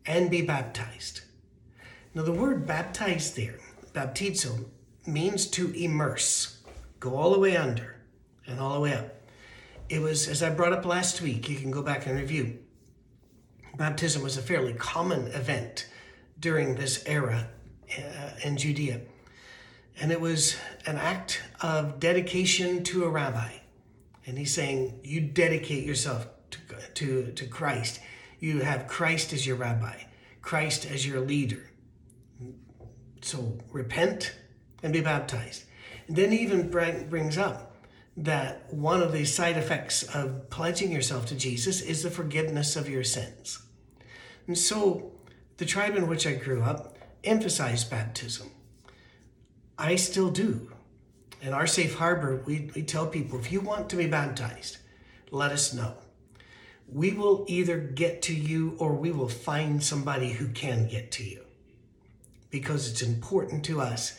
and 0.06 0.30
be 0.30 0.42
baptized. 0.42 1.22
Now, 2.14 2.22
the 2.22 2.32
word 2.32 2.66
baptized 2.66 3.36
there, 3.36 3.58
baptizo, 3.92 4.66
means 5.06 5.46
to 5.48 5.72
immerse, 5.72 6.58
go 6.98 7.16
all 7.16 7.32
the 7.32 7.38
way 7.38 7.56
under 7.56 7.96
and 8.46 8.58
all 8.58 8.74
the 8.74 8.80
way 8.80 8.94
up. 8.94 9.14
It 9.88 10.00
was, 10.00 10.28
as 10.28 10.42
I 10.42 10.50
brought 10.50 10.72
up 10.72 10.84
last 10.84 11.22
week, 11.22 11.48
you 11.48 11.56
can 11.56 11.70
go 11.70 11.82
back 11.82 12.06
and 12.06 12.18
review 12.18 12.58
baptism 13.80 14.22
was 14.22 14.36
a 14.36 14.42
fairly 14.42 14.74
common 14.74 15.26
event 15.28 15.88
during 16.38 16.74
this 16.74 17.02
era 17.06 17.48
uh, 17.96 18.30
in 18.44 18.56
Judea. 18.58 19.00
And 20.00 20.12
it 20.12 20.20
was 20.20 20.56
an 20.86 20.96
act 20.96 21.42
of 21.62 21.98
dedication 21.98 22.82
to 22.84 23.04
a 23.04 23.08
rabbi. 23.08 23.52
And 24.26 24.36
he's 24.38 24.54
saying, 24.54 25.00
You 25.02 25.22
dedicate 25.22 25.84
yourself 25.84 26.26
to, 26.50 26.60
to, 26.94 27.32
to 27.32 27.46
Christ. 27.46 28.00
You 28.38 28.60
have 28.60 28.86
Christ 28.86 29.32
as 29.32 29.46
your 29.46 29.56
rabbi, 29.56 30.02
Christ 30.42 30.86
as 30.90 31.06
your 31.06 31.20
leader. 31.20 31.69
So 33.30 33.56
repent 33.70 34.34
and 34.82 34.92
be 34.92 35.02
baptized. 35.02 35.62
And 36.08 36.16
then 36.16 36.32
he 36.32 36.38
even 36.38 36.68
brings 36.68 37.38
up 37.38 37.76
that 38.16 38.74
one 38.74 39.00
of 39.00 39.12
the 39.12 39.24
side 39.24 39.56
effects 39.56 40.02
of 40.02 40.50
pledging 40.50 40.90
yourself 40.90 41.26
to 41.26 41.36
Jesus 41.36 41.80
is 41.80 42.02
the 42.02 42.10
forgiveness 42.10 42.74
of 42.74 42.88
your 42.88 43.04
sins. 43.04 43.62
And 44.48 44.58
so 44.58 45.12
the 45.58 45.64
tribe 45.64 45.94
in 45.94 46.08
which 46.08 46.26
I 46.26 46.32
grew 46.32 46.62
up 46.62 46.98
emphasized 47.22 47.88
baptism. 47.88 48.50
I 49.78 49.94
still 49.94 50.30
do. 50.30 50.72
In 51.40 51.52
our 51.52 51.68
safe 51.68 51.94
harbor, 51.94 52.42
we, 52.44 52.72
we 52.74 52.82
tell 52.82 53.06
people 53.06 53.38
if 53.38 53.52
you 53.52 53.60
want 53.60 53.88
to 53.90 53.96
be 53.96 54.08
baptized, 54.08 54.78
let 55.30 55.52
us 55.52 55.72
know. 55.72 55.94
We 56.92 57.12
will 57.12 57.44
either 57.46 57.78
get 57.78 58.22
to 58.22 58.34
you 58.34 58.74
or 58.80 58.92
we 58.92 59.12
will 59.12 59.28
find 59.28 59.80
somebody 59.80 60.32
who 60.32 60.48
can 60.48 60.88
get 60.88 61.12
to 61.12 61.22
you. 61.22 61.44
Because 62.50 62.90
it's 62.90 63.02
important 63.02 63.64
to 63.66 63.80
us 63.80 64.18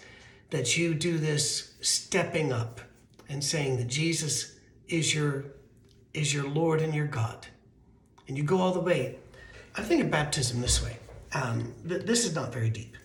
that 0.52 0.78
you 0.78 0.94
do 0.94 1.18
this 1.18 1.74
stepping 1.82 2.54
up 2.54 2.82
and 3.30 3.44
saying 3.44 3.78
that 3.78 3.88
Jesus 3.88 4.56
is 4.88 5.14
your 5.16 5.46
is 6.14 6.34
your 6.34 6.48
Lord 6.48 6.82
and 6.82 6.94
your 6.94 7.08
God. 7.08 7.48
And 8.28 8.38
you 8.38 8.44
go 8.44 8.58
all 8.58 8.74
the 8.74 8.82
way. 8.82 9.18
I 9.76 9.82
think 9.82 10.04
of 10.04 10.12
baptism 10.12 10.60
this 10.60 10.84
way. 10.84 10.98
Um, 11.34 11.74
th- 11.88 12.06
this 12.06 12.26
is 12.26 12.36
not 12.36 12.52
very 12.52 12.70
deep. 12.70 12.98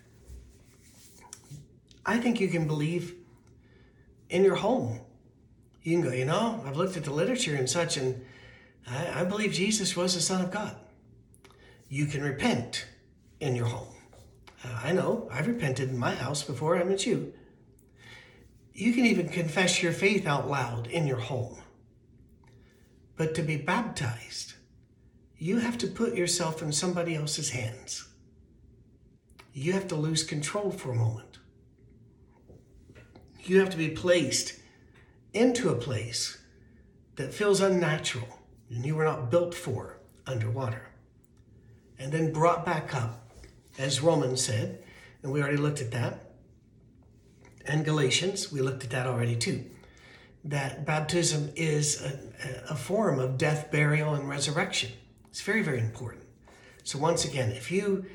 I 2.05 2.17
think 2.17 2.41
you 2.41 2.49
can 2.49 2.67
believe 2.67 3.15
in 4.29 4.43
your 4.43 4.55
home. 4.55 4.99
You 5.83 5.97
can 5.97 6.09
go, 6.09 6.13
you 6.13 6.25
know, 6.25 6.61
I've 6.65 6.75
looked 6.75 6.97
at 6.97 7.05
the 7.05 7.11
literature 7.11 7.55
and 7.55 7.69
such, 7.69 7.95
and 7.95 8.25
I, 8.89 9.21
I 9.21 9.23
believe 9.23 9.53
Jesus 9.53 9.95
was 9.95 10.15
the 10.15 10.21
Son 10.21 10.41
of 10.41 10.51
God. 10.51 10.75
You 11.89 12.05
can 12.05 12.21
repent 12.21 12.85
in 13.39 13.55
your 13.55 13.67
home. 13.67 13.96
I 14.63 14.91
know, 14.91 15.29
I've 15.31 15.47
repented 15.47 15.89
in 15.89 15.97
my 15.97 16.15
house 16.15 16.43
before 16.43 16.77
I 16.77 16.83
met 16.83 17.05
you. 17.05 17.33
You 18.73 18.93
can 18.93 19.05
even 19.05 19.29
confess 19.29 19.81
your 19.81 19.91
faith 19.91 20.27
out 20.27 20.49
loud 20.49 20.87
in 20.87 21.07
your 21.07 21.17
home. 21.17 21.61
But 23.15 23.33
to 23.35 23.41
be 23.41 23.57
baptized, 23.57 24.53
you 25.37 25.59
have 25.59 25.77
to 25.79 25.87
put 25.87 26.15
yourself 26.15 26.61
in 26.61 26.71
somebody 26.71 27.15
else's 27.15 27.51
hands. 27.51 28.07
You 29.53 29.73
have 29.73 29.87
to 29.87 29.95
lose 29.95 30.23
control 30.23 30.71
for 30.71 30.91
a 30.91 30.95
moment. 30.95 31.39
You 33.43 33.59
have 33.59 33.69
to 33.71 33.77
be 33.77 33.89
placed 33.89 34.59
into 35.33 35.69
a 35.69 35.75
place 35.75 36.37
that 37.15 37.33
feels 37.33 37.61
unnatural 37.61 38.27
and 38.69 38.85
you 38.85 38.95
were 38.95 39.03
not 39.05 39.31
built 39.31 39.53
for 39.53 39.99
underwater. 40.25 40.89
And 41.99 42.11
then 42.11 42.31
brought 42.33 42.65
back 42.65 42.93
up, 42.93 43.26
as 43.77 44.01
Romans 44.01 44.43
said, 44.43 44.83
and 45.23 45.31
we 45.31 45.41
already 45.41 45.57
looked 45.57 45.81
at 45.81 45.91
that 45.91 46.27
and 47.67 47.83
Galatians, 47.83 48.51
we 48.51 48.61
looked 48.61 48.83
at 48.83 48.91
that 48.91 49.05
already 49.05 49.35
too, 49.35 49.65
that 50.45 50.85
baptism 50.85 51.51
is 51.55 52.01
a, 52.01 52.71
a 52.71 52.75
form 52.75 53.19
of 53.19 53.37
death, 53.37 53.69
burial, 53.71 54.13
and 54.13 54.29
resurrection. 54.29 54.91
It's 55.29 55.41
very, 55.41 55.61
very 55.61 55.79
important. 55.79 56.23
So, 56.83 56.97
once 56.97 57.25
again, 57.25 57.51
if 57.51 57.69
you 57.69 58.05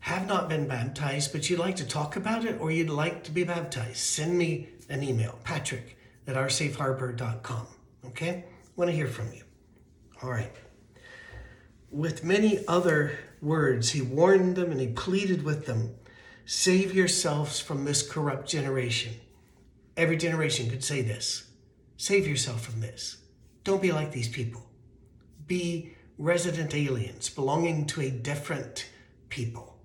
have 0.00 0.26
not 0.26 0.48
been 0.48 0.66
baptized, 0.66 1.32
but 1.32 1.48
you'd 1.48 1.60
like 1.60 1.76
to 1.76 1.86
talk 1.86 2.16
about 2.16 2.44
it 2.44 2.60
or 2.60 2.70
you'd 2.70 2.90
like 2.90 3.22
to 3.24 3.30
be 3.30 3.44
baptized, 3.44 3.98
send 3.98 4.36
me 4.36 4.68
an 4.88 5.02
email, 5.02 5.38
patrick 5.44 5.96
at 6.26 6.34
oursafeharbor.com. 6.34 7.66
Okay? 8.06 8.44
want 8.74 8.90
to 8.90 8.96
hear 8.96 9.06
from 9.06 9.32
you. 9.32 9.42
All 10.22 10.30
right. 10.30 10.52
With 11.90 12.24
many 12.24 12.62
other 12.68 13.18
words, 13.46 13.90
he 13.90 14.02
warned 14.02 14.56
them 14.56 14.70
and 14.70 14.80
he 14.80 14.88
pleaded 14.88 15.42
with 15.42 15.66
them 15.66 15.94
save 16.44 16.94
yourselves 16.94 17.58
from 17.58 17.84
this 17.84 18.08
corrupt 18.08 18.48
generation. 18.48 19.14
Every 19.96 20.16
generation 20.16 20.68
could 20.68 20.84
say 20.84 21.02
this 21.02 21.48
save 21.96 22.26
yourself 22.26 22.60
from 22.62 22.80
this. 22.80 23.16
Don't 23.64 23.82
be 23.82 23.92
like 23.92 24.12
these 24.12 24.28
people. 24.28 24.66
Be 25.46 25.96
resident 26.18 26.74
aliens 26.74 27.30
belonging 27.30 27.86
to 27.86 28.00
a 28.02 28.10
different 28.10 28.88
people. 29.28 29.78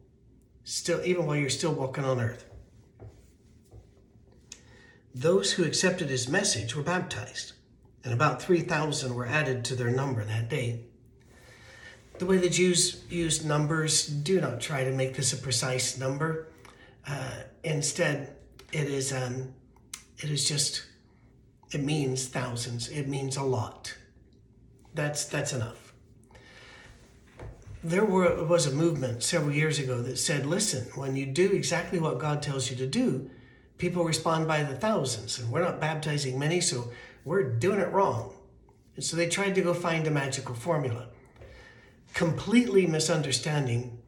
Still, 0.64 1.02
even 1.04 1.26
while 1.26 1.36
you're 1.36 1.50
still 1.50 1.74
walking 1.74 2.06
on 2.06 2.20
earth. 2.20 2.46
Those 5.14 5.54
who 5.54 5.66
accepted 5.66 6.10
his 6.10 6.30
message 6.30 6.76
were 6.76 6.84
baptized, 6.84 7.54
and 8.04 8.14
about 8.14 8.42
3,000 8.42 9.14
were 9.14 9.26
added 9.26 9.66
to 9.66 9.76
their 9.76 9.90
number 9.90 10.24
that 10.24 10.50
day. 10.50 10.86
The 12.22 12.28
way 12.28 12.38
the 12.38 12.50
Jews 12.52 13.02
used 13.10 13.48
numbers, 13.48 14.06
do 14.06 14.40
not 14.40 14.62
try 14.62 14.84
to 14.84 14.92
make 14.92 15.16
this 15.16 15.34
a 15.34 15.38
precise 15.38 15.98
number. 15.98 16.50
Uh, 17.08 17.32
instead, 17.64 18.36
it 18.72 18.88
is 18.88 19.12
um, 19.12 19.52
it 20.20 20.30
is 20.30 20.48
just 20.48 20.86
it 21.72 21.82
means 21.82 22.28
thousands. 22.28 22.90
It 22.90 23.08
means 23.08 23.38
a 23.38 23.42
lot. 23.42 23.96
That's 24.94 25.26
that's 25.26 25.52
enough. 25.52 25.94
There 27.84 28.06
were, 28.06 28.44
was 28.46 28.68
a 28.68 28.72
movement 28.72 29.24
several 29.24 29.56
years 29.56 29.80
ago 29.80 30.04
that 30.04 30.18
said, 30.18 30.46
listen, 30.46 30.90
when 30.94 31.16
you 31.16 31.26
do 31.26 31.50
exactly 31.52 31.98
what 31.98 32.20
God 32.20 32.44
tells 32.44 32.70
you 32.70 32.78
to 32.78 32.86
do, 32.86 33.32
people 33.80 34.04
respond 34.04 34.48
by 34.48 34.62
the 34.62 34.76
thousands. 34.76 35.40
And 35.40 35.52
we're 35.52 35.64
not 35.64 35.82
baptizing 35.82 36.38
many, 36.38 36.62
so 36.62 36.92
we're 37.26 37.58
doing 37.58 37.80
it 37.80 37.92
wrong. 37.92 38.36
And 38.96 39.04
so 39.04 39.18
they 39.18 39.28
tried 39.28 39.56
to 39.56 39.64
go 39.64 39.74
find 39.74 40.06
a 40.06 40.12
magical 40.12 40.54
formula, 40.54 41.08
completely 42.14 42.86
misunderstanding 42.88 44.00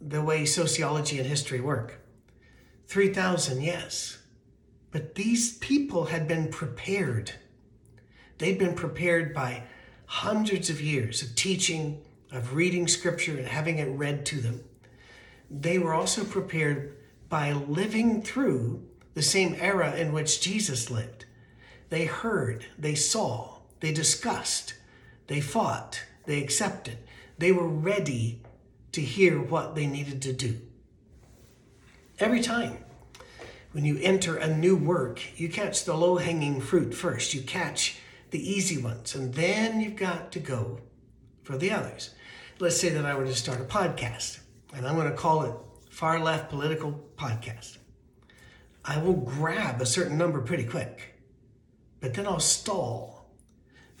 the 0.00 0.22
way 0.22 0.44
sociology 0.44 1.18
and 1.18 1.26
history 1.26 1.60
work. 1.60 2.00
3,000, 2.88 3.60
yes. 3.62 4.18
But 4.90 5.14
these 5.14 5.56
people 5.58 6.06
had 6.06 6.26
been 6.26 6.48
prepared. 6.48 7.32
They'd 8.38 8.58
been 8.58 8.74
prepared 8.74 9.34
by 9.34 9.64
hundreds 10.06 10.70
of 10.70 10.80
years 10.80 11.22
of 11.22 11.36
teaching, 11.36 12.02
of 12.32 12.54
reading 12.54 12.88
scripture, 12.88 13.36
and 13.36 13.46
having 13.46 13.78
it 13.78 13.96
read 13.96 14.26
to 14.26 14.40
them. 14.40 14.64
They 15.50 15.78
were 15.78 15.94
also 15.94 16.24
prepared 16.24 16.96
by 17.28 17.52
living 17.52 18.22
through 18.22 18.82
the 19.14 19.22
same 19.22 19.54
era 19.58 19.94
in 19.94 20.12
which 20.12 20.40
Jesus 20.40 20.90
lived. 20.90 21.26
They 21.90 22.06
heard, 22.06 22.66
they 22.78 22.94
saw, 22.94 23.58
they 23.80 23.92
discussed, 23.92 24.74
they 25.26 25.40
fought, 25.40 26.02
they 26.26 26.42
accepted. 26.42 26.98
They 27.40 27.52
were 27.52 27.66
ready 27.66 28.42
to 28.92 29.00
hear 29.00 29.40
what 29.40 29.74
they 29.74 29.86
needed 29.86 30.20
to 30.22 30.32
do. 30.34 30.60
Every 32.18 32.42
time 32.42 32.84
when 33.72 33.86
you 33.86 33.98
enter 34.02 34.36
a 34.36 34.54
new 34.54 34.76
work, 34.76 35.22
you 35.40 35.48
catch 35.48 35.86
the 35.86 35.96
low 35.96 36.18
hanging 36.18 36.60
fruit 36.60 36.92
first. 36.92 37.32
You 37.32 37.40
catch 37.40 37.96
the 38.30 38.38
easy 38.38 38.76
ones, 38.76 39.14
and 39.14 39.32
then 39.32 39.80
you've 39.80 39.96
got 39.96 40.32
to 40.32 40.38
go 40.38 40.80
for 41.42 41.56
the 41.56 41.70
others. 41.70 42.10
Let's 42.58 42.78
say 42.78 42.90
that 42.90 43.06
I 43.06 43.14
were 43.14 43.24
to 43.24 43.34
start 43.34 43.62
a 43.62 43.64
podcast, 43.64 44.40
and 44.74 44.86
I'm 44.86 44.96
going 44.96 45.08
to 45.08 45.16
call 45.16 45.44
it 45.44 45.54
Far 45.88 46.20
Left 46.20 46.50
Political 46.50 46.92
Podcast. 47.16 47.78
I 48.84 48.98
will 48.98 49.14
grab 49.14 49.80
a 49.80 49.86
certain 49.86 50.18
number 50.18 50.42
pretty 50.42 50.64
quick, 50.64 51.14
but 52.00 52.12
then 52.12 52.26
I'll 52.26 52.38
stall 52.38 53.19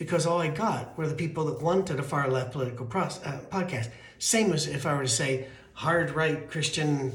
because 0.00 0.24
all 0.24 0.40
I 0.40 0.48
got 0.48 0.96
were 0.96 1.06
the 1.06 1.14
people 1.14 1.44
that 1.44 1.60
wanted 1.60 2.00
a 2.00 2.02
far 2.02 2.26
left 2.30 2.52
political 2.52 2.86
uh, 2.86 3.40
podcast. 3.50 3.90
Same 4.18 4.50
as 4.54 4.66
if 4.66 4.86
I 4.86 4.94
were 4.94 5.02
to 5.02 5.08
say 5.08 5.46
hard 5.74 6.12
right 6.12 6.50
Christian 6.50 7.12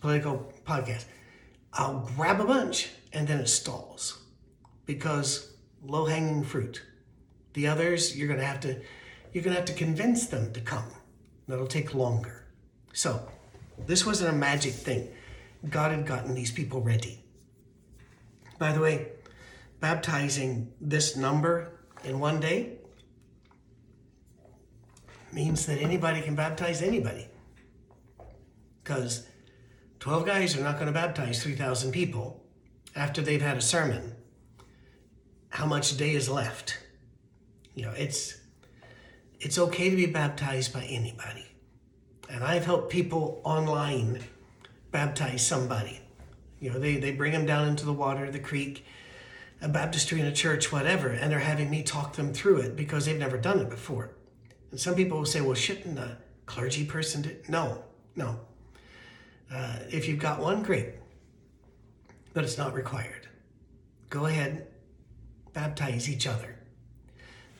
political 0.00 0.52
podcast. 0.66 1.04
I'll 1.72 2.10
grab 2.16 2.40
a 2.40 2.44
bunch 2.44 2.90
and 3.12 3.28
then 3.28 3.38
it 3.38 3.48
stalls 3.48 4.20
because 4.84 5.52
low 5.84 6.06
hanging 6.06 6.42
fruit. 6.42 6.82
The 7.52 7.68
others, 7.68 8.18
you're 8.18 8.26
going 8.26 8.40
to 8.40 8.46
have 8.46 8.60
to 8.62 8.80
you're 9.32 9.44
going 9.44 9.54
to 9.54 9.60
have 9.60 9.68
to 9.68 9.72
convince 9.72 10.26
them 10.26 10.52
to 10.54 10.60
come. 10.60 10.90
That'll 11.46 11.68
take 11.68 11.94
longer. 11.94 12.46
So, 12.92 13.28
this 13.86 14.04
wasn't 14.04 14.34
a 14.34 14.36
magic 14.36 14.72
thing. 14.72 15.08
God 15.70 15.92
had 15.92 16.04
gotten 16.04 16.34
these 16.34 16.50
people 16.50 16.80
ready. 16.80 17.22
By 18.58 18.72
the 18.72 18.80
way, 18.80 19.12
baptizing 19.78 20.72
this 20.80 21.16
number 21.16 21.73
in 22.04 22.18
one 22.20 22.40
day 22.40 22.78
means 25.32 25.66
that 25.66 25.78
anybody 25.78 26.20
can 26.20 26.34
baptize 26.34 26.82
anybody. 26.82 27.28
Because 28.82 29.26
12 30.00 30.26
guys 30.26 30.56
are 30.56 30.62
not 30.62 30.74
going 30.74 30.86
to 30.86 30.92
baptize 30.92 31.42
3,000 31.42 31.90
people 31.92 32.44
after 32.94 33.22
they've 33.22 33.42
had 33.42 33.56
a 33.56 33.62
sermon. 33.62 34.14
How 35.48 35.66
much 35.66 35.96
day 35.96 36.14
is 36.14 36.28
left? 36.28 36.78
You 37.74 37.84
know, 37.84 37.92
it's 37.96 38.38
it's 39.40 39.58
okay 39.58 39.90
to 39.90 39.96
be 39.96 40.06
baptized 40.06 40.72
by 40.72 40.84
anybody. 40.84 41.46
And 42.30 42.42
I've 42.42 42.64
helped 42.64 42.90
people 42.90 43.40
online 43.44 44.20
baptize 44.90 45.46
somebody. 45.46 46.00
You 46.60 46.70
know, 46.70 46.78
they, 46.78 46.96
they 46.96 47.10
bring 47.10 47.32
them 47.32 47.44
down 47.44 47.68
into 47.68 47.84
the 47.84 47.92
water, 47.92 48.30
the 48.30 48.38
creek, 48.38 48.86
a 49.60 49.68
baptistry 49.68 50.20
in 50.20 50.26
a 50.26 50.32
church, 50.32 50.72
whatever, 50.72 51.08
and 51.08 51.30
they're 51.30 51.38
having 51.38 51.70
me 51.70 51.82
talk 51.82 52.14
them 52.14 52.32
through 52.32 52.58
it 52.58 52.76
because 52.76 53.06
they've 53.06 53.18
never 53.18 53.38
done 53.38 53.60
it 53.60 53.70
before. 53.70 54.10
And 54.70 54.78
some 54.78 54.94
people 54.94 55.18
will 55.18 55.26
say, 55.26 55.40
well, 55.40 55.54
shouldn't 55.54 55.98
a 55.98 56.18
clergy 56.46 56.84
person 56.84 57.22
do 57.22 57.36
No, 57.48 57.84
no. 58.16 58.40
Uh, 59.52 59.76
if 59.90 60.08
you've 60.08 60.18
got 60.18 60.40
one, 60.40 60.62
great, 60.62 60.94
but 62.32 62.44
it's 62.44 62.58
not 62.58 62.74
required. 62.74 63.28
Go 64.10 64.26
ahead, 64.26 64.66
baptize 65.52 66.10
each 66.10 66.26
other. 66.26 66.56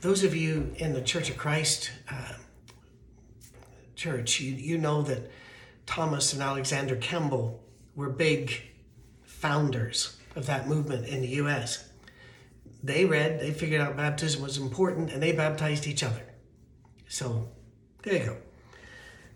Those 0.00 0.24
of 0.24 0.34
you 0.36 0.74
in 0.76 0.92
the 0.92 1.00
Church 1.00 1.30
of 1.30 1.36
Christ 1.36 1.90
uh, 2.10 2.34
church, 3.96 4.40
you, 4.40 4.52
you 4.52 4.76
know 4.76 5.02
that 5.02 5.30
Thomas 5.86 6.32
and 6.32 6.42
Alexander 6.42 6.96
Campbell 6.96 7.62
were 7.94 8.10
big 8.10 8.60
founders 9.22 10.16
of 10.36 10.46
that 10.46 10.68
movement 10.68 11.06
in 11.06 11.20
the 11.20 11.28
U.S. 11.28 11.88
They 12.82 13.04
read, 13.04 13.40
they 13.40 13.52
figured 13.52 13.80
out 13.80 13.96
baptism 13.96 14.42
was 14.42 14.58
important, 14.58 15.12
and 15.12 15.22
they 15.22 15.32
baptized 15.32 15.86
each 15.86 16.02
other. 16.02 16.22
So 17.08 17.48
there 18.02 18.14
you 18.14 18.24
go. 18.26 18.36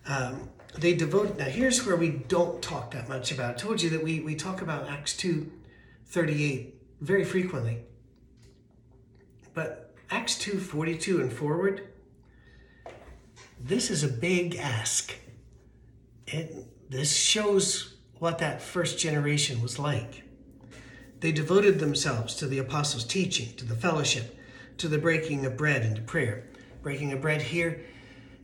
Um, 0.06 0.50
they 0.76 0.94
devote 0.94 1.38
now 1.38 1.44
here's 1.44 1.86
where 1.86 1.96
we 1.96 2.10
don't 2.10 2.60
talk 2.62 2.90
that 2.90 3.08
much 3.08 3.32
about 3.32 3.54
i 3.54 3.58
told 3.58 3.80
you 3.80 3.90
that 3.90 4.02
we, 4.02 4.20
we 4.20 4.34
talk 4.34 4.60
about 4.60 4.88
acts 4.88 5.16
2 5.16 5.50
38 6.06 6.74
very 7.00 7.24
frequently 7.24 7.78
but 9.54 9.94
acts 10.10 10.38
2 10.38 10.58
42 10.58 11.20
and 11.20 11.32
forward 11.32 11.88
this 13.60 13.90
is 13.90 14.04
a 14.04 14.08
big 14.08 14.56
ask 14.56 15.14
it, 16.26 16.66
this 16.90 17.14
shows 17.14 17.94
what 18.18 18.38
that 18.38 18.60
first 18.60 18.98
generation 18.98 19.62
was 19.62 19.78
like 19.78 20.24
they 21.20 21.32
devoted 21.32 21.78
themselves 21.78 22.34
to 22.34 22.46
the 22.46 22.58
apostles 22.58 23.04
teaching 23.04 23.54
to 23.56 23.64
the 23.64 23.74
fellowship 23.74 24.36
to 24.76 24.88
the 24.88 24.98
breaking 24.98 25.44
of 25.44 25.56
bread 25.56 25.82
and 25.82 25.96
to 25.96 26.02
prayer 26.02 26.44
breaking 26.82 27.12
of 27.12 27.20
bread 27.20 27.42
here 27.42 27.80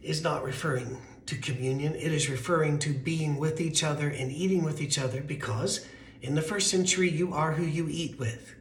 is 0.03 0.23
not 0.23 0.45
referring 0.45 1.01
to 1.27 1.37
communion, 1.37 1.95
it 1.95 2.13
is 2.13 2.29
referring 2.29 2.79
to 2.81 2.93
being 2.93 3.37
with 3.37 3.61
each 3.61 3.83
other 3.83 4.09
and 4.09 4.31
eating 4.31 4.63
with 4.63 4.81
each 4.81 4.99
other 4.99 5.23
because 5.23 5.87
in 6.21 6.35
the 6.35 6.43
first 6.43 6.71
century, 6.71 7.11
you 7.11 7.33
are 7.33 7.53
who 7.53 7.65
you 7.65 7.87
eat 7.91 8.19
with. 8.19 8.55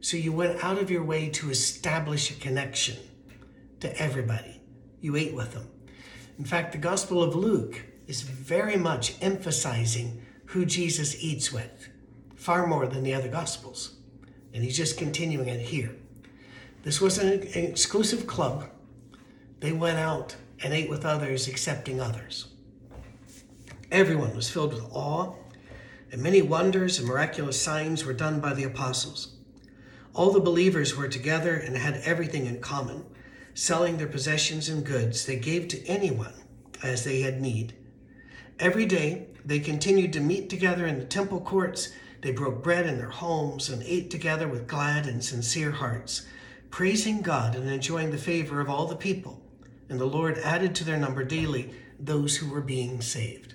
So 0.00 0.16
you 0.16 0.32
went 0.32 0.62
out 0.62 0.78
of 0.78 0.90
your 0.90 1.04
way 1.04 1.28
to 1.30 1.50
establish 1.50 2.30
a 2.30 2.40
connection 2.40 2.96
to 3.80 4.00
everybody. 4.00 4.60
You 5.00 5.16
ate 5.16 5.34
with 5.34 5.52
them. 5.52 5.68
In 6.38 6.44
fact, 6.44 6.72
the 6.72 6.78
Gospel 6.78 7.22
of 7.22 7.34
Luke 7.34 7.82
is 8.06 8.22
very 8.22 8.76
much 8.76 9.14
emphasizing 9.20 10.24
who 10.46 10.64
Jesus 10.64 11.16
eats 11.22 11.52
with, 11.52 11.88
far 12.46 12.64
more 12.64 12.86
than 12.86 13.02
the 13.02 13.12
other 13.12 13.26
Gospels. 13.26 13.96
And 14.54 14.62
he's 14.62 14.76
just 14.76 14.96
continuing 14.96 15.48
it 15.48 15.60
here. 15.60 15.96
This 16.84 17.00
was 17.00 17.18
an 17.18 17.42
exclusive 17.42 18.28
club. 18.28 18.70
They 19.58 19.72
went 19.72 19.98
out 19.98 20.36
and 20.62 20.72
ate 20.72 20.88
with 20.88 21.04
others, 21.04 21.48
accepting 21.48 22.00
others. 22.00 22.46
Everyone 23.90 24.36
was 24.36 24.48
filled 24.48 24.74
with 24.74 24.84
awe, 24.92 25.34
and 26.12 26.22
many 26.22 26.40
wonders 26.40 27.00
and 27.00 27.08
miraculous 27.08 27.60
signs 27.60 28.04
were 28.04 28.12
done 28.12 28.38
by 28.38 28.54
the 28.54 28.62
apostles. 28.62 29.34
All 30.14 30.30
the 30.30 30.38
believers 30.38 30.96
were 30.96 31.08
together 31.08 31.56
and 31.56 31.76
had 31.76 32.00
everything 32.04 32.46
in 32.46 32.60
common. 32.60 33.04
Selling 33.54 33.96
their 33.96 34.06
possessions 34.06 34.68
and 34.68 34.86
goods, 34.86 35.26
they 35.26 35.36
gave 35.36 35.66
to 35.66 35.84
anyone 35.86 36.34
as 36.80 37.02
they 37.02 37.22
had 37.22 37.40
need. 37.40 37.74
Every 38.60 38.86
day, 38.86 39.26
they 39.44 39.58
continued 39.58 40.12
to 40.12 40.20
meet 40.20 40.48
together 40.48 40.86
in 40.86 41.00
the 41.00 41.06
temple 41.06 41.40
courts, 41.40 41.88
They 42.22 42.32
broke 42.32 42.62
bread 42.62 42.86
in 42.86 42.98
their 42.98 43.10
homes 43.10 43.68
and 43.68 43.82
ate 43.82 44.10
together 44.10 44.48
with 44.48 44.66
glad 44.66 45.06
and 45.06 45.22
sincere 45.22 45.70
hearts, 45.70 46.26
praising 46.70 47.22
God 47.22 47.54
and 47.54 47.68
enjoying 47.70 48.10
the 48.10 48.18
favor 48.18 48.60
of 48.60 48.68
all 48.68 48.86
the 48.86 48.96
people. 48.96 49.42
And 49.88 50.00
the 50.00 50.06
Lord 50.06 50.38
added 50.38 50.74
to 50.76 50.84
their 50.84 50.96
number 50.96 51.24
daily 51.24 51.72
those 51.98 52.36
who 52.36 52.50
were 52.50 52.60
being 52.60 53.00
saved. 53.00 53.54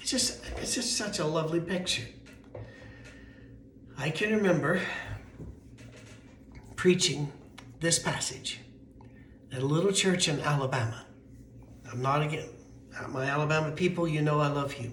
It's 0.00 0.10
just, 0.10 0.44
it's 0.56 0.74
just 0.74 0.96
such 0.96 1.18
a 1.18 1.26
lovely 1.26 1.60
picture. 1.60 2.06
I 3.96 4.10
can 4.10 4.32
remember 4.34 4.80
preaching 6.76 7.32
this 7.80 7.98
passage 7.98 8.60
at 9.52 9.62
a 9.62 9.66
little 9.66 9.92
church 9.92 10.28
in 10.28 10.40
Alabama. 10.40 11.06
I'm 11.90 12.02
not 12.02 12.22
again, 12.22 12.48
my 13.08 13.24
Alabama 13.24 13.70
people, 13.70 14.08
you 14.08 14.20
know 14.20 14.40
I 14.40 14.48
love 14.48 14.74
you. 14.76 14.92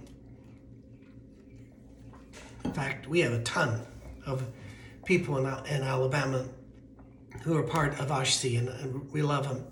In 2.63 2.73
fact, 2.73 3.07
we 3.07 3.19
have 3.21 3.33
a 3.33 3.41
ton 3.43 3.85
of 4.25 4.45
people 5.05 5.37
in, 5.37 5.45
in 5.67 5.83
Alabama 5.83 6.45
who 7.43 7.57
are 7.57 7.63
part 7.63 7.99
of 7.99 8.09
OSHC, 8.09 8.57
and, 8.57 8.69
and 8.69 9.11
we 9.11 9.21
love 9.21 9.47
them. 9.47 9.65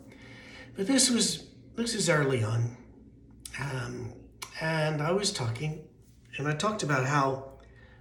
But 0.75 0.88
this 0.88 1.10
was 1.10 1.45
this 1.75 1.95
is 1.95 2.10
early 2.10 2.43
on, 2.43 2.75
um, 3.60 4.13
and 4.60 5.02
I 5.02 5.12
was 5.12 5.32
talking, 5.32 5.88
and 6.38 6.47
I 6.47 6.54
talked 6.54 6.84
about 6.84 7.06
how 7.06 7.54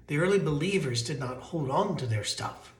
the 0.09 0.19
early 0.19 0.39
believers 0.39 1.03
did 1.03 1.21
not 1.21 1.39
hold 1.39 1.71
on 1.71 1.97
to 1.99 2.07
their 2.07 2.25
stuff, 2.25 2.73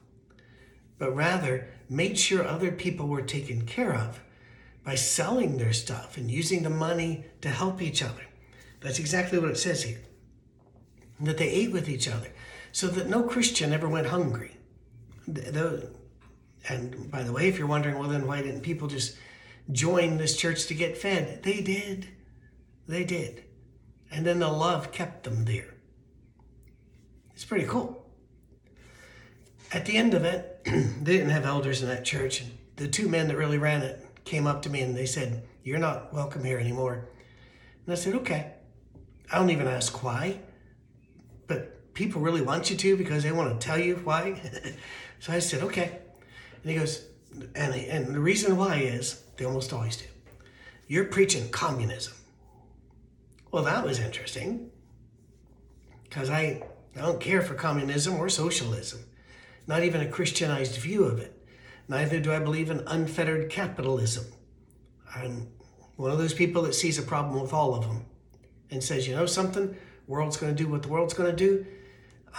but 0.97 1.15
rather 1.15 1.69
made 1.89 2.17
sure 2.17 2.45
other 2.45 2.71
people 2.71 3.07
were 3.07 3.21
taken 3.21 3.65
care 3.65 3.93
of 3.93 4.19
by 4.83 4.95
selling 4.95 5.57
their 5.57 5.73
stuff 5.73 6.17
and 6.17 6.29
using 6.29 6.63
the 6.63 6.69
money 6.69 7.25
to 7.41 7.49
help 7.49 7.81
each 7.81 8.01
other. 8.01 8.25
That's 8.81 8.99
exactly 8.99 9.39
what 9.39 9.51
it 9.51 9.57
says 9.57 9.83
here 9.83 9.99
that 11.19 11.37
they 11.37 11.49
ate 11.49 11.71
with 11.71 11.89
each 11.89 12.07
other, 12.07 12.29
so 12.71 12.87
that 12.87 13.09
no 13.09 13.23
Christian 13.23 13.73
ever 13.73 13.87
went 13.87 14.07
hungry. 14.07 14.57
And 16.67 17.09
by 17.11 17.23
the 17.23 17.31
way, 17.31 17.47
if 17.47 17.57
you're 17.57 17.67
wondering, 17.67 17.97
well, 17.97 18.09
then 18.09 18.27
why 18.27 18.41
didn't 18.41 18.61
people 18.61 18.87
just 18.87 19.17
join 19.71 20.17
this 20.17 20.35
church 20.35 20.67
to 20.67 20.73
get 20.73 20.97
fed? 20.97 21.43
They 21.43 21.61
did. 21.61 22.09
They 22.87 23.03
did. 23.03 23.43
And 24.11 24.25
then 24.25 24.39
the 24.39 24.49
love 24.49 24.91
kept 24.91 25.23
them 25.23 25.45
there. 25.45 25.73
It's 27.33 27.45
pretty 27.45 27.65
cool. 27.65 28.05
At 29.71 29.85
the 29.85 29.97
end 29.97 30.13
of 30.13 30.25
it, 30.25 30.61
they 30.65 31.17
didn't 31.17 31.29
have 31.29 31.45
elders 31.45 31.81
in 31.81 31.89
that 31.89 32.03
church. 32.03 32.41
And 32.41 32.51
the 32.75 32.87
two 32.87 33.07
men 33.07 33.27
that 33.27 33.37
really 33.37 33.57
ran 33.57 33.81
it 33.81 34.05
came 34.25 34.47
up 34.47 34.63
to 34.63 34.69
me 34.69 34.81
and 34.81 34.95
they 34.95 35.05
said, 35.05 35.43
You're 35.63 35.79
not 35.79 36.13
welcome 36.13 36.43
here 36.43 36.59
anymore. 36.59 37.07
And 37.85 37.93
I 37.93 37.95
said, 37.95 38.15
Okay. 38.15 38.53
I 39.31 39.37
don't 39.37 39.51
even 39.51 39.67
ask 39.67 40.03
why 40.03 40.39
people 41.99 42.21
really 42.21 42.41
want 42.41 42.69
you 42.69 42.77
to 42.77 42.95
because 42.95 43.23
they 43.23 43.31
want 43.33 43.59
to 43.59 43.67
tell 43.67 43.77
you 43.77 43.97
why. 44.05 44.41
so 45.19 45.33
I 45.33 45.39
said, 45.39 45.61
okay. 45.63 45.99
And 46.63 46.71
he 46.71 46.77
goes, 46.77 47.05
and, 47.55 47.75
and 47.75 48.15
the 48.15 48.21
reason 48.21 48.55
why 48.55 48.77
is 48.77 49.21
they 49.35 49.43
almost 49.43 49.73
always 49.73 49.97
do. 49.97 50.05
You're 50.87 51.05
preaching 51.05 51.49
communism. 51.49 52.13
Well, 53.51 53.65
that 53.65 53.83
was 53.83 53.99
interesting 53.99 54.71
because 56.05 56.29
I, 56.29 56.63
I 56.95 57.01
don't 57.01 57.19
care 57.19 57.41
for 57.41 57.53
communism 57.53 58.15
or 58.15 58.29
socialism, 58.29 59.01
not 59.67 59.83
even 59.83 59.99
a 59.99 60.07
Christianized 60.07 60.77
view 60.77 61.03
of 61.03 61.19
it. 61.19 61.35
Neither 61.89 62.21
do 62.21 62.31
I 62.31 62.39
believe 62.39 62.69
in 62.69 62.81
unfettered 62.87 63.49
capitalism. 63.49 64.25
I'm 65.13 65.49
one 65.97 66.11
of 66.11 66.17
those 66.17 66.33
people 66.33 66.61
that 66.61 66.75
sees 66.75 66.97
a 66.97 67.03
problem 67.03 67.41
with 67.41 67.51
all 67.51 67.75
of 67.75 67.81
them 67.81 68.05
and 68.71 68.81
says, 68.81 69.05
you 69.05 69.15
know 69.15 69.25
something? 69.25 69.75
world's 70.09 70.37
going 70.37 70.53
to 70.55 70.63
do 70.63 70.69
what 70.69 70.81
the 70.81 70.89
world's 70.89 71.13
going 71.13 71.29
to 71.29 71.35
do. 71.35 71.65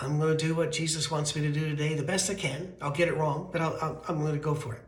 I'm 0.00 0.18
going 0.18 0.37
to 0.37 0.44
do 0.44 0.55
what 0.55 0.72
Jesus 0.72 1.11
wants 1.11 1.35
me 1.35 1.42
to 1.42 1.53
do 1.53 1.68
today 1.68 1.94
the 1.94 2.03
best 2.03 2.31
I 2.31 2.35
can. 2.35 2.74
I'll 2.81 2.90
get 2.90 3.09
it 3.09 3.16
wrong, 3.16 3.50
but 3.53 3.61
i 3.61 3.94
am 4.09 4.20
going 4.20 4.33
to 4.33 4.38
go 4.38 4.55
for 4.55 4.74
it. 4.74 4.83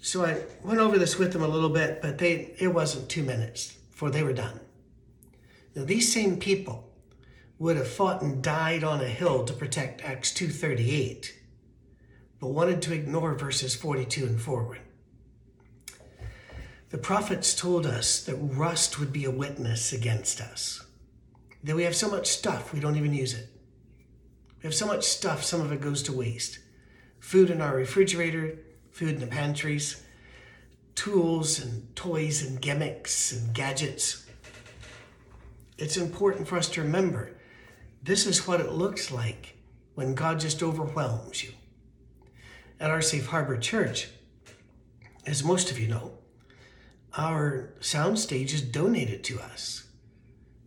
So 0.00 0.24
I 0.24 0.42
went 0.64 0.80
over 0.80 0.98
this 0.98 1.18
with 1.18 1.32
them 1.32 1.42
a 1.42 1.48
little 1.48 1.70
bit, 1.70 2.02
but 2.02 2.18
they 2.18 2.54
it 2.58 2.68
wasn't 2.68 3.08
two 3.08 3.22
minutes 3.22 3.72
before 3.90 4.10
they 4.10 4.22
were 4.22 4.32
done. 4.32 4.60
Now 5.74 5.84
these 5.84 6.12
same 6.12 6.38
people 6.38 6.90
would 7.58 7.76
have 7.76 7.88
fought 7.88 8.22
and 8.22 8.42
died 8.42 8.82
on 8.82 9.00
a 9.00 9.08
hill 9.08 9.44
to 9.44 9.52
protect 9.52 10.02
Acts 10.02 10.32
2.38, 10.32 11.30
but 12.40 12.48
wanted 12.48 12.82
to 12.82 12.92
ignore 12.92 13.34
verses 13.34 13.76
42 13.76 14.26
and 14.26 14.40
forward. 14.40 14.80
The 16.90 16.98
prophets 16.98 17.54
told 17.54 17.86
us 17.86 18.22
that 18.24 18.34
rust 18.34 18.98
would 18.98 19.12
be 19.12 19.24
a 19.24 19.30
witness 19.30 19.92
against 19.92 20.40
us 20.40 20.84
that 21.62 21.76
we 21.76 21.84
have 21.84 21.94
so 21.94 22.08
much 22.08 22.26
stuff, 22.26 22.72
we 22.72 22.80
don't 22.80 22.96
even 22.96 23.14
use 23.14 23.34
it. 23.34 23.48
We 24.58 24.66
have 24.66 24.74
so 24.74 24.86
much 24.86 25.04
stuff, 25.04 25.44
some 25.44 25.60
of 25.60 25.72
it 25.72 25.80
goes 25.80 26.02
to 26.04 26.12
waste. 26.12 26.58
Food 27.20 27.50
in 27.50 27.60
our 27.60 27.76
refrigerator, 27.76 28.58
food 28.90 29.14
in 29.14 29.20
the 29.20 29.26
pantries, 29.26 30.02
tools 30.94 31.60
and 31.60 31.94
toys 31.96 32.42
and 32.42 32.60
gimmicks 32.60 33.32
and 33.32 33.54
gadgets. 33.54 34.26
It's 35.78 35.96
important 35.96 36.46
for 36.46 36.58
us 36.58 36.68
to 36.70 36.82
remember 36.82 37.32
this 38.02 38.26
is 38.26 38.46
what 38.46 38.60
it 38.60 38.72
looks 38.72 39.10
like 39.10 39.56
when 39.94 40.14
God 40.14 40.40
just 40.40 40.62
overwhelms 40.62 41.44
you. 41.44 41.52
At 42.80 42.90
our 42.90 43.02
Safe 43.02 43.26
Harbor 43.26 43.56
Church, 43.56 44.08
as 45.24 45.44
most 45.44 45.70
of 45.70 45.78
you 45.78 45.86
know, 45.86 46.18
our 47.16 47.74
soundstage 47.80 48.52
is 48.52 48.62
donated 48.62 49.22
to 49.24 49.40
us 49.40 49.84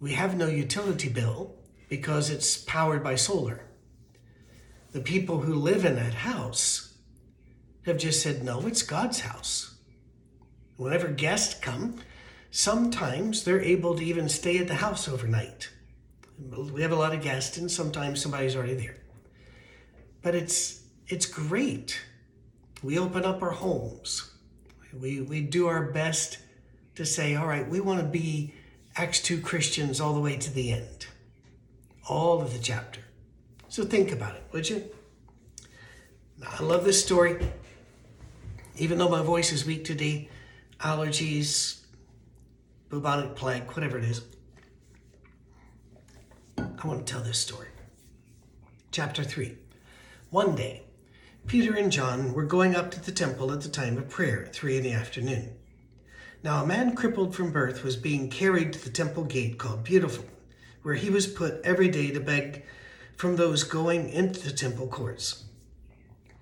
we 0.05 0.13
have 0.13 0.37
no 0.37 0.45
utility 0.45 1.09
bill 1.09 1.55
because 1.89 2.29
it's 2.29 2.57
powered 2.57 3.03
by 3.03 3.15
solar. 3.15 3.65
The 4.91 4.99
people 5.01 5.39
who 5.39 5.55
live 5.55 5.83
in 5.83 5.95
that 5.95 6.13
house 6.13 6.93
have 7.87 7.97
just 7.97 8.21
said, 8.21 8.43
no, 8.43 8.67
it's 8.67 8.83
God's 8.83 9.21
house. 9.21 9.77
Whenever 10.77 11.07
guests 11.07 11.55
come, 11.59 11.95
sometimes 12.51 13.43
they're 13.43 13.59
able 13.59 13.95
to 13.95 14.05
even 14.05 14.29
stay 14.29 14.59
at 14.59 14.67
the 14.67 14.75
house 14.75 15.07
overnight. 15.07 15.71
We 16.71 16.83
have 16.83 16.91
a 16.91 16.95
lot 16.95 17.15
of 17.15 17.23
guests, 17.23 17.57
and 17.57 17.71
sometimes 17.71 18.21
somebody's 18.21 18.55
already 18.55 18.75
there. 18.75 18.97
But 20.21 20.35
it's 20.35 20.83
it's 21.07 21.25
great. 21.25 21.99
We 22.83 22.99
open 22.99 23.25
up 23.25 23.41
our 23.41 23.49
homes. 23.49 24.31
We 24.93 25.21
we 25.21 25.41
do 25.41 25.65
our 25.65 25.91
best 25.91 26.37
to 26.93 27.07
say, 27.07 27.33
all 27.33 27.47
right, 27.47 27.67
we 27.67 27.79
want 27.79 28.01
to 28.01 28.05
be 28.05 28.53
Acts 28.97 29.19
2 29.19 29.41
Christians 29.41 29.99
all 29.99 30.13
the 30.13 30.21
way 30.21 30.37
to 30.37 30.53
the 30.53 30.71
end, 30.71 31.07
all 32.07 32.41
of 32.41 32.53
the 32.53 32.59
chapter. 32.59 33.01
So 33.67 33.83
think 33.83 34.09
about 34.09 34.35
it, 34.35 34.43
would 34.53 34.69
you? 34.69 34.85
I 36.47 36.63
love 36.63 36.85
this 36.85 37.03
story. 37.03 37.45
Even 38.77 38.97
though 38.97 39.09
my 39.09 39.21
voice 39.21 39.51
is 39.51 39.65
weak 39.65 39.83
today, 39.83 40.29
allergies, 40.79 41.81
bubonic 42.87 43.35
plague, 43.35 43.69
whatever 43.71 43.97
it 43.97 44.05
is, 44.05 44.21
I 46.57 46.87
want 46.87 47.05
to 47.05 47.13
tell 47.13 47.21
this 47.21 47.39
story. 47.39 47.67
Chapter 48.91 49.25
3. 49.25 49.57
One 50.29 50.55
day, 50.55 50.83
Peter 51.47 51.75
and 51.75 51.91
John 51.91 52.31
were 52.31 52.45
going 52.45 52.77
up 52.77 52.91
to 52.91 53.03
the 53.03 53.11
temple 53.11 53.51
at 53.51 53.59
the 53.59 53.67
time 53.67 53.97
of 53.97 54.07
prayer, 54.07 54.47
three 54.53 54.77
in 54.77 54.83
the 54.83 54.93
afternoon. 54.93 55.53
Now, 56.45 56.61
a 56.61 56.67
man 56.67 56.95
crippled 56.95 57.33
from 57.33 57.51
birth 57.51 57.83
was 57.83 57.95
being 57.95 58.29
carried 58.29 58.71
to 58.73 58.83
the 58.83 58.91
temple 58.91 59.23
gate 59.23 59.57
called 59.57 59.83
Beautiful, 59.83 60.25
where 60.83 60.93
he 60.93 61.09
was 61.09 61.25
put 61.25 61.59
every 61.63 61.87
day 61.87 62.11
to 62.11 62.19
beg 62.19 62.63
from 63.17 63.35
those 63.35 63.63
going 63.63 64.09
into 64.09 64.41
the 64.41 64.51
temple 64.51 64.85
courts. 64.85 65.45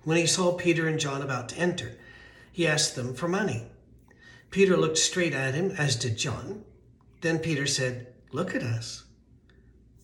When 0.02 0.18
he 0.18 0.26
saw 0.26 0.52
Peter 0.52 0.86
and 0.88 1.00
John 1.00 1.22
about 1.22 1.48
to 1.48 1.56
enter, 1.56 1.92
he 2.52 2.66
asked 2.66 2.96
them 2.96 3.14
for 3.14 3.28
money. 3.28 3.64
Peter 4.50 4.76
looked 4.76 4.98
straight 4.98 5.32
at 5.32 5.54
him, 5.54 5.70
as 5.70 5.96
did 5.96 6.18
John. 6.18 6.64
Then 7.22 7.38
Peter 7.38 7.66
said, 7.66 8.08
Look 8.30 8.54
at 8.54 8.62
us. 8.62 9.04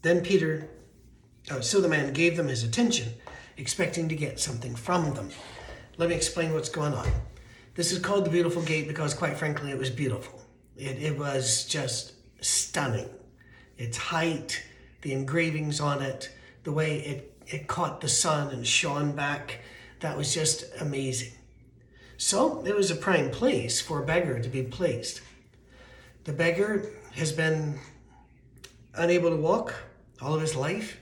Then 0.00 0.22
Peter, 0.22 0.66
oh, 1.50 1.60
so 1.60 1.78
the 1.78 1.88
man 1.88 2.14
gave 2.14 2.38
them 2.38 2.48
his 2.48 2.64
attention, 2.64 3.12
expecting 3.58 4.08
to 4.08 4.16
get 4.16 4.40
something 4.40 4.74
from 4.74 5.12
them. 5.12 5.28
Let 5.98 6.08
me 6.08 6.14
explain 6.14 6.54
what's 6.54 6.70
going 6.70 6.94
on. 6.94 7.06
This 7.80 7.92
is 7.92 7.98
called 7.98 8.26
the 8.26 8.30
Beautiful 8.30 8.60
Gate 8.60 8.86
because, 8.86 9.14
quite 9.14 9.38
frankly, 9.38 9.70
it 9.70 9.78
was 9.78 9.88
beautiful. 9.88 10.38
It, 10.76 11.02
it 11.02 11.18
was 11.18 11.64
just 11.64 12.12
stunning. 12.42 13.08
Its 13.78 13.96
height, 13.96 14.62
the 15.00 15.14
engravings 15.14 15.80
on 15.80 16.02
it, 16.02 16.30
the 16.64 16.72
way 16.72 16.98
it, 16.98 17.42
it 17.46 17.68
caught 17.68 18.02
the 18.02 18.08
sun 18.08 18.52
and 18.52 18.66
shone 18.66 19.12
back, 19.12 19.60
that 20.00 20.14
was 20.14 20.34
just 20.34 20.66
amazing. 20.78 21.32
So 22.18 22.62
it 22.66 22.76
was 22.76 22.90
a 22.90 22.94
prime 22.94 23.30
place 23.30 23.80
for 23.80 24.02
a 24.02 24.04
beggar 24.04 24.40
to 24.40 24.48
be 24.50 24.62
placed. 24.62 25.22
The 26.24 26.34
beggar 26.34 26.84
has 27.14 27.32
been 27.32 27.78
unable 28.92 29.30
to 29.30 29.36
walk 29.36 29.72
all 30.20 30.34
of 30.34 30.42
his 30.42 30.54
life, 30.54 31.00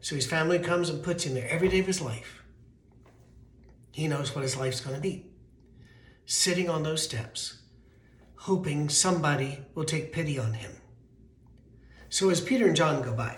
so 0.00 0.14
his 0.14 0.24
family 0.24 0.58
comes 0.58 0.88
and 0.88 1.04
puts 1.04 1.24
him 1.24 1.34
there 1.34 1.50
every 1.50 1.68
day 1.68 1.80
of 1.80 1.86
his 1.86 2.00
life. 2.00 2.42
He 3.90 4.08
knows 4.08 4.34
what 4.34 4.40
his 4.40 4.56
life's 4.56 4.80
going 4.80 4.96
to 4.96 5.02
be 5.02 5.26
sitting 6.32 6.70
on 6.70 6.82
those 6.82 7.02
steps, 7.02 7.58
hoping 8.36 8.88
somebody 8.88 9.58
will 9.74 9.84
take 9.84 10.12
pity 10.12 10.38
on 10.38 10.54
him. 10.54 10.72
So 12.08 12.30
as 12.30 12.40
Peter 12.40 12.66
and 12.66 12.74
John 12.74 13.02
go 13.02 13.12
by, 13.12 13.36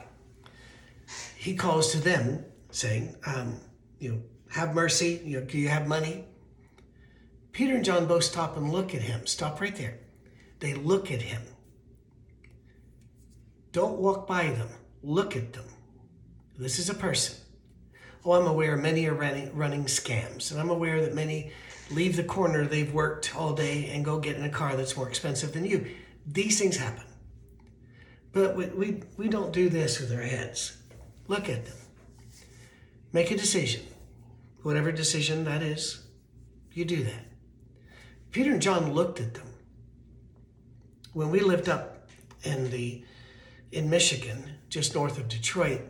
he 1.36 1.56
calls 1.56 1.90
to 1.90 1.98
them, 1.98 2.44
saying, 2.70 3.16
um, 3.26 3.60
You 3.98 4.12
know, 4.12 4.22
have 4.50 4.74
mercy. 4.74 5.20
You 5.24 5.40
know, 5.40 5.46
do 5.46 5.58
you 5.58 5.68
have 5.68 5.88
money? 5.88 6.24
Peter 7.50 7.74
and 7.74 7.84
John 7.84 8.06
both 8.06 8.22
stop 8.22 8.56
and 8.56 8.72
look 8.72 8.94
at 8.94 9.02
him. 9.02 9.26
Stop 9.26 9.60
right 9.60 9.74
there. 9.74 9.98
They 10.60 10.74
look 10.74 11.10
at 11.10 11.20
him. 11.20 11.42
Don't 13.72 13.98
walk 13.98 14.28
by 14.28 14.50
them. 14.50 14.68
Look 15.02 15.36
at 15.36 15.52
them. 15.52 15.66
This 16.56 16.78
is 16.78 16.90
a 16.90 16.94
person. 16.94 17.36
Oh, 18.24 18.32
I'm 18.32 18.46
aware 18.46 18.76
many 18.76 19.06
are 19.06 19.14
running, 19.14 19.54
running 19.54 19.84
scams, 19.84 20.52
and 20.52 20.60
I'm 20.60 20.70
aware 20.70 21.00
that 21.00 21.14
many 21.14 21.52
leave 21.90 22.16
the 22.16 22.24
corner 22.24 22.64
they've 22.64 22.92
worked 22.92 23.36
all 23.36 23.52
day 23.52 23.90
and 23.92 24.04
go 24.04 24.18
get 24.18 24.36
in 24.36 24.44
a 24.44 24.50
car 24.50 24.76
that's 24.76 24.96
more 24.96 25.08
expensive 25.08 25.52
than 25.52 25.64
you. 25.64 25.86
These 26.26 26.58
things 26.58 26.76
happen. 26.76 27.04
But 28.32 28.56
we, 28.56 28.66
we, 28.66 29.02
we 29.16 29.28
don't 29.28 29.52
do 29.52 29.68
this 29.68 30.00
with 30.00 30.12
our 30.12 30.22
heads. 30.22 30.76
Look 31.28 31.48
at 31.48 31.64
them. 31.66 31.76
Make 33.12 33.30
a 33.30 33.36
decision. 33.36 33.82
Whatever 34.62 34.90
decision 34.90 35.44
that 35.44 35.62
is, 35.62 36.02
you 36.72 36.84
do 36.84 37.04
that. 37.04 37.26
Peter 38.32 38.50
and 38.50 38.62
John 38.62 38.92
looked 38.92 39.20
at 39.20 39.34
them. 39.34 39.46
When 41.12 41.30
we 41.30 41.40
lived 41.40 41.68
up 41.68 42.08
in 42.42 42.70
the 42.70 43.04
in 43.70 43.90
Michigan, 43.90 44.50
just 44.68 44.94
north 44.94 45.18
of 45.18 45.28
Detroit, 45.28 45.82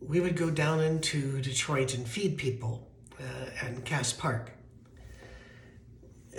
we 0.00 0.20
would 0.20 0.36
go 0.36 0.50
down 0.50 0.80
into 0.80 1.40
Detroit 1.40 1.94
and 1.94 2.06
feed 2.06 2.38
people 2.38 2.88
uh, 3.20 3.66
at 3.66 3.84
Cass 3.84 4.12
Park. 4.12 4.52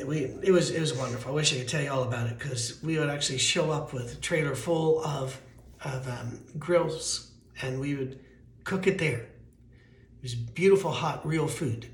We, 0.06 0.20
it 0.42 0.52
was 0.52 0.72
it 0.72 0.80
was 0.80 0.94
wonderful. 0.94 1.32
I 1.32 1.36
wish 1.36 1.54
I 1.54 1.58
could 1.58 1.68
tell 1.68 1.82
you 1.82 1.92
all 1.92 2.04
about 2.04 2.28
it 2.28 2.38
because 2.38 2.82
we 2.82 2.98
would 2.98 3.10
actually 3.10 3.40
show 3.40 3.72
up 3.72 3.94
with 3.94 4.14
a 4.14 4.22
trailer 4.22 4.56
full 4.56 5.04
of 5.04 5.40
of 5.84 6.08
um, 6.08 6.40
grills 6.58 7.32
and 7.62 7.80
we 7.80 7.96
would 7.96 8.20
cook 8.64 8.88
it 8.88 8.98
there. 8.98 9.20
It 9.20 10.24
was 10.24 10.36
beautiful, 10.36 10.92
hot, 10.92 11.26
real 11.26 11.48
food. 11.48 11.88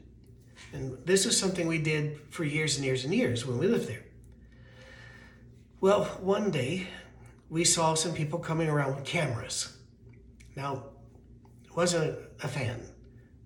And 0.73 0.97
this 1.05 1.25
is 1.25 1.37
something 1.37 1.67
we 1.67 1.77
did 1.79 2.19
for 2.29 2.43
years 2.43 2.75
and 2.75 2.85
years 2.85 3.05
and 3.05 3.13
years 3.13 3.45
when 3.45 3.57
we 3.57 3.67
lived 3.67 3.87
there. 3.87 4.03
Well, 5.79 6.05
one 6.21 6.51
day 6.51 6.87
we 7.49 7.63
saw 7.63 7.93
some 7.93 8.13
people 8.13 8.39
coming 8.39 8.67
around 8.67 8.95
with 8.95 9.05
cameras. 9.05 9.77
Now, 10.55 10.83
wasn't 11.75 12.17
a 12.41 12.47
fan. 12.47 12.81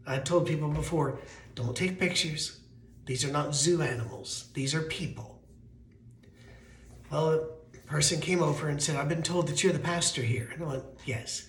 I 0.07 0.17
told 0.19 0.47
people 0.47 0.69
before, 0.69 1.19
don't 1.53 1.75
take 1.75 1.99
pictures. 1.99 2.60
These 3.05 3.25
are 3.25 3.31
not 3.31 3.55
zoo 3.55 3.81
animals. 3.81 4.49
These 4.53 4.75
are 4.75 4.81
people. 4.83 5.41
Well, 7.11 7.33
a 7.33 7.87
person 7.87 8.21
came 8.21 8.41
over 8.41 8.69
and 8.69 8.81
said, 8.81 8.95
I've 8.95 9.09
been 9.09 9.23
told 9.23 9.47
that 9.47 9.63
you're 9.63 9.73
the 9.73 9.79
pastor 9.79 10.21
here. 10.21 10.49
And 10.53 10.63
I 10.63 10.67
went, 10.67 10.83
yes. 11.05 11.47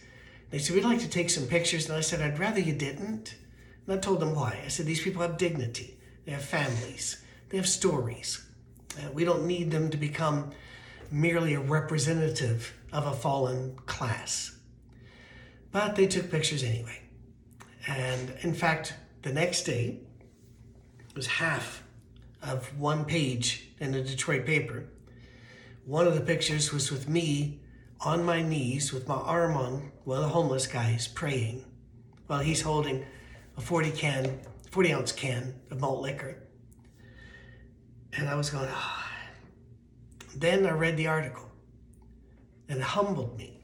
They 0.50 0.58
said, 0.58 0.74
we'd 0.74 0.84
like 0.84 1.00
to 1.00 1.08
take 1.08 1.30
some 1.30 1.46
pictures. 1.46 1.88
And 1.88 1.96
I 1.96 2.00
said, 2.00 2.20
I'd 2.20 2.38
rather 2.38 2.60
you 2.60 2.74
didn't. 2.74 3.36
And 3.86 3.94
I 3.94 3.98
told 3.98 4.20
them 4.20 4.34
why. 4.34 4.60
I 4.64 4.68
said, 4.68 4.86
these 4.86 5.02
people 5.02 5.22
have 5.22 5.36
dignity. 5.38 5.98
They 6.24 6.32
have 6.32 6.44
families. 6.44 7.22
They 7.48 7.56
have 7.56 7.68
stories. 7.68 8.44
Uh, 8.98 9.10
we 9.12 9.24
don't 9.24 9.46
need 9.46 9.70
them 9.70 9.90
to 9.90 9.96
become 9.96 10.50
merely 11.10 11.54
a 11.54 11.60
representative 11.60 12.74
of 12.92 13.06
a 13.06 13.12
fallen 13.12 13.76
class. 13.86 14.56
But 15.70 15.96
they 15.96 16.06
took 16.06 16.30
pictures 16.30 16.62
anyway. 16.62 17.00
And 17.86 18.34
in 18.42 18.54
fact, 18.54 18.94
the 19.22 19.32
next 19.32 19.62
day 19.62 20.00
was 21.14 21.26
half 21.26 21.82
of 22.42 22.78
one 22.78 23.04
page 23.04 23.68
in 23.80 23.92
the 23.92 24.02
Detroit 24.02 24.46
paper. 24.46 24.84
One 25.84 26.06
of 26.06 26.14
the 26.14 26.20
pictures 26.20 26.72
was 26.72 26.90
with 26.90 27.08
me 27.08 27.60
on 28.00 28.24
my 28.24 28.42
knees 28.42 28.92
with 28.92 29.06
my 29.06 29.14
arm 29.14 29.56
on 29.56 29.92
one 30.04 30.18
of 30.18 30.24
the 30.24 30.28
homeless 30.30 30.66
guys 30.66 31.06
praying 31.06 31.64
while 32.26 32.40
he's 32.40 32.62
holding 32.62 33.04
a 33.56 33.60
40 33.60 33.90
can, 33.92 34.40
40 34.70 34.92
ounce 34.92 35.12
can 35.12 35.54
of 35.70 35.80
malt 35.80 36.00
liquor. 36.00 36.36
And 38.14 38.28
I 38.28 38.34
was 38.34 38.50
going, 38.50 38.68
ah. 38.70 39.08
Then 40.34 40.66
I 40.66 40.70
read 40.70 40.96
the 40.96 41.08
article 41.08 41.50
and 42.68 42.78
it 42.78 42.84
humbled 42.84 43.36
me 43.36 43.62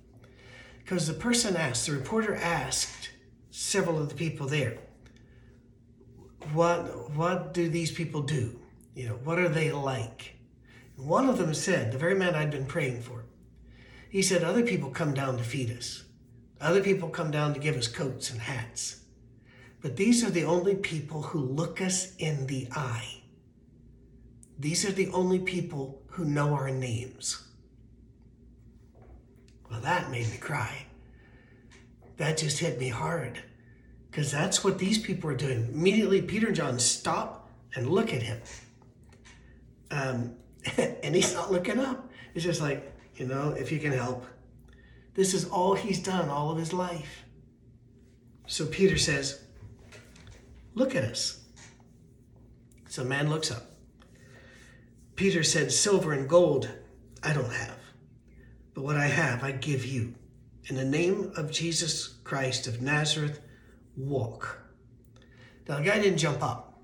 because 0.79 1.07
the 1.07 1.15
person 1.15 1.57
asked, 1.57 1.87
the 1.87 1.93
reporter 1.93 2.35
asked 2.37 3.11
several 3.51 3.99
of 3.99 4.09
the 4.11 4.15
people 4.15 4.47
there, 4.47 4.79
what, 6.53 7.11
what 7.11 7.53
do 7.53 7.69
these 7.69 7.91
people 7.91 8.23
do? 8.23 8.59
You 8.95 9.09
know, 9.09 9.15
what 9.25 9.39
are 9.39 9.49
they 9.49 9.73
like? 9.73 10.35
One 10.97 11.29
of 11.29 11.39
them 11.39 11.55
said, 11.55 11.93
the 11.93 11.99
very 11.99 12.15
man 12.15 12.35
I'd 12.35 12.51
been 12.51 12.67
praying 12.67 13.03
for, 13.03 13.25
he 14.11 14.23
said, 14.23 14.43
other 14.43 14.63
people 14.65 14.91
come 14.91 15.15
down 15.15 15.37
to 15.37 15.45
feed 15.45 15.71
us. 15.71 16.05
Other 16.61 16.83
people 16.83 17.09
come 17.09 17.31
down 17.31 17.55
to 17.55 17.61
give 17.61 17.77
us 17.77 17.87
coats 17.87 18.31
and 18.31 18.41
hats. 18.41 19.05
But 19.81 19.97
these 19.97 20.25
are 20.25 20.31
the 20.31 20.45
only 20.45 20.75
people 20.75 21.23
who 21.23 21.39
look 21.39 21.81
us 21.81 22.17
in 22.17 22.47
the 22.47 22.69
eye. 22.73 23.23
These 24.59 24.85
are 24.85 24.93
the 24.93 25.09
only 25.11 25.39
people 25.39 26.03
who 26.09 26.25
know 26.25 26.55
our 26.55 26.71
names. 26.71 27.47
Well, 29.71 29.81
that 29.83 30.11
made 30.11 30.29
me 30.31 30.39
cry. 30.39 30.87
That 32.17 32.39
just 32.39 32.59
hit 32.59 32.81
me 32.81 32.89
hard 32.89 33.41
because 34.11 34.31
that's 34.31 34.65
what 34.65 34.79
these 34.79 34.99
people 34.99 35.31
are 35.31 35.37
doing. 35.37 35.69
Immediately, 35.73 36.23
Peter 36.23 36.49
and 36.49 36.57
John 36.57 36.79
stop 36.79 37.51
and 37.75 37.89
look 37.89 38.13
at 38.13 38.23
him. 38.23 38.41
Um, 39.91 40.35
and 40.77 41.15
he's 41.15 41.35
not 41.35 41.53
looking 41.53 41.79
up. 41.79 42.11
It's 42.35 42.45
just 42.45 42.61
like, 42.61 42.93
you 43.17 43.27
know, 43.27 43.51
if 43.51 43.73
you 43.73 43.79
can 43.79 43.93
help. 43.93 44.27
This 45.15 45.35
is 45.35 45.47
all 45.47 45.75
he's 45.75 46.01
done 46.01 46.29
all 46.29 46.51
of 46.51 46.59
his 46.59 46.73
life. 46.73 47.25
So 48.47 48.67
Peter 48.67 48.97
says, 48.97 49.43
Look 50.75 50.95
at 50.95 51.03
us. 51.03 51.45
So 52.89 53.03
man 53.03 53.29
looks 53.29 53.51
up. 53.51 53.65
Peter 55.17 55.43
said, 55.43 55.73
Silver 55.73 56.13
and 56.13 56.29
gold 56.29 56.71
I 57.23 57.33
don't 57.33 57.53
have. 57.53 57.79
But 58.75 58.85
what 58.85 58.97
I 58.97 59.07
have, 59.07 59.43
I 59.43 59.53
give 59.53 59.85
you. 59.85 60.15
In 60.67 60.77
the 60.77 60.85
name 60.85 61.33
of 61.37 61.51
Jesus 61.51 62.07
Christ 62.23 62.67
of 62.69 62.81
Nazareth, 62.81 63.41
walk. 63.99 64.59
Now, 65.69 65.79
the 65.79 65.85
guy 65.85 65.99
didn't 65.99 66.19
jump 66.19 66.43
up. 66.43 66.81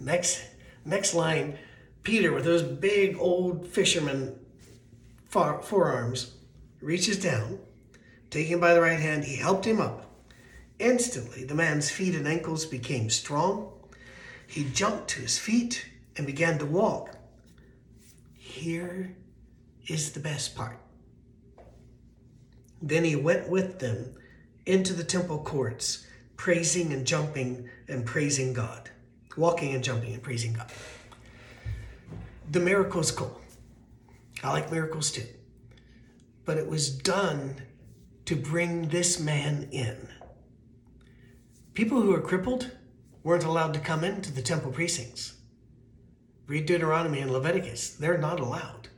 Next, 0.00 0.42
next 0.84 1.14
line, 1.14 1.58
Peter, 2.02 2.32
with 2.32 2.44
those 2.44 2.62
big 2.62 3.16
old 3.18 3.66
fisherman 3.66 4.38
forearms, 5.28 6.34
reaches 6.80 7.18
down, 7.18 7.58
taking 8.30 8.54
him 8.54 8.60
by 8.60 8.74
the 8.74 8.80
right 8.80 9.00
hand, 9.00 9.24
he 9.24 9.36
helped 9.36 9.66
him 9.66 9.80
up. 9.80 10.04
Instantly, 10.78 11.44
the 11.44 11.54
man's 11.54 11.90
feet 11.90 12.14
and 12.14 12.26
ankles 12.26 12.64
became 12.64 13.10
strong. 13.10 13.72
He 14.46 14.64
jumped 14.64 15.08
to 15.08 15.20
his 15.20 15.38
feet 15.38 15.86
and 16.16 16.26
began 16.26 16.58
to 16.58 16.66
walk. 16.66 17.16
Here 18.34 19.14
is 19.86 20.12
the 20.12 20.20
best 20.20 20.54
part. 20.54 20.78
Then 22.80 23.04
he 23.04 23.16
went 23.16 23.48
with 23.48 23.80
them 23.80 24.14
into 24.66 24.92
the 24.92 25.04
temple 25.04 25.38
courts, 25.38 26.06
praising 26.38 26.92
and 26.94 27.06
jumping 27.06 27.68
and 27.88 28.06
praising 28.06 28.54
God, 28.54 28.88
walking 29.36 29.74
and 29.74 29.84
jumping 29.84 30.14
and 30.14 30.22
praising 30.22 30.54
God. 30.54 30.72
The 32.50 32.60
miracle 32.60 33.00
is 33.02 33.10
cool. 33.10 33.38
I 34.42 34.52
like 34.52 34.72
miracles 34.72 35.10
too. 35.10 35.26
But 36.46 36.56
it 36.56 36.66
was 36.66 36.88
done 36.88 37.56
to 38.24 38.36
bring 38.36 38.88
this 38.88 39.20
man 39.20 39.68
in. 39.72 40.08
People 41.74 42.00
who 42.00 42.14
are 42.14 42.20
crippled 42.20 42.70
weren't 43.22 43.44
allowed 43.44 43.74
to 43.74 43.80
come 43.80 44.04
into 44.04 44.32
the 44.32 44.40
temple 44.40 44.70
precincts. 44.70 45.34
Read 46.46 46.66
Deuteronomy 46.66 47.18
and 47.20 47.32
Leviticus, 47.32 47.90
they're 47.90 48.16
not 48.16 48.40
allowed. 48.40 48.88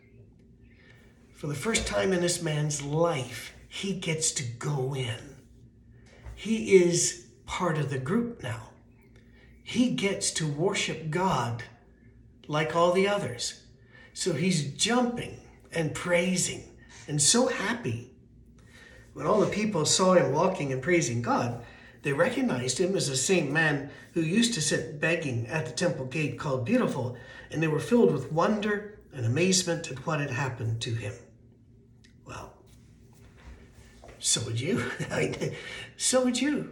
For 1.35 1.47
the 1.47 1.55
first 1.55 1.87
time 1.87 2.13
in 2.13 2.21
this 2.21 2.43
man's 2.43 2.83
life, 2.83 3.55
he 3.67 3.95
gets 3.95 4.31
to 4.33 4.43
go 4.43 4.95
in. 4.95 5.37
He 6.35 6.77
is 6.77 7.30
part 7.51 7.77
of 7.79 7.91
the 7.91 7.99
group 7.99 8.45
now. 8.45 8.71
He 9.65 9.91
gets 9.91 10.31
to 10.35 10.47
worship 10.47 11.11
God 11.11 11.65
like 12.47 12.77
all 12.77 12.93
the 12.93 13.09
others. 13.09 13.63
So 14.15 14.35
he's 14.35 14.73
jumping 14.75 15.41
and 15.73 15.93
praising 15.93 16.63
and 17.09 17.21
so 17.21 17.49
happy. 17.49 18.13
When 19.15 19.27
all 19.27 19.41
the 19.41 19.49
people 19.49 19.85
saw 19.85 20.13
him 20.15 20.33
walking 20.33 20.73
and 20.73 20.81
praising 20.81 21.23
God, 21.23 21.65
they 22.03 22.13
recognized 22.13 22.79
him 22.79 22.95
as 22.97 23.09
the 23.09 23.17
same 23.17 23.53
man 23.53 23.91
who 24.13 24.21
used 24.21 24.55
to 24.55 24.61
sit 24.61 25.01
begging 25.01 25.49
at 25.49 25.67
the 25.67 25.73
temple 25.73 26.07
gate 26.07 26.39
called 26.39 26.65
Beautiful, 26.65 27.17
and 27.51 27.61
they 27.61 27.69
were 27.69 27.81
filled 27.81 28.13
with 28.13 28.31
wonder 28.31 29.01
and 29.13 29.27
amazement 29.27 29.91
at 29.91 30.07
what 30.07 30.21
had 30.21 30.31
happened 30.31 30.81
to 30.83 30.95
him. 30.95 31.15
Well, 32.25 32.55
so 34.21 34.41
would 34.43 34.61
you. 34.61 34.89
so 35.97 36.25
would 36.25 36.41
you. 36.41 36.71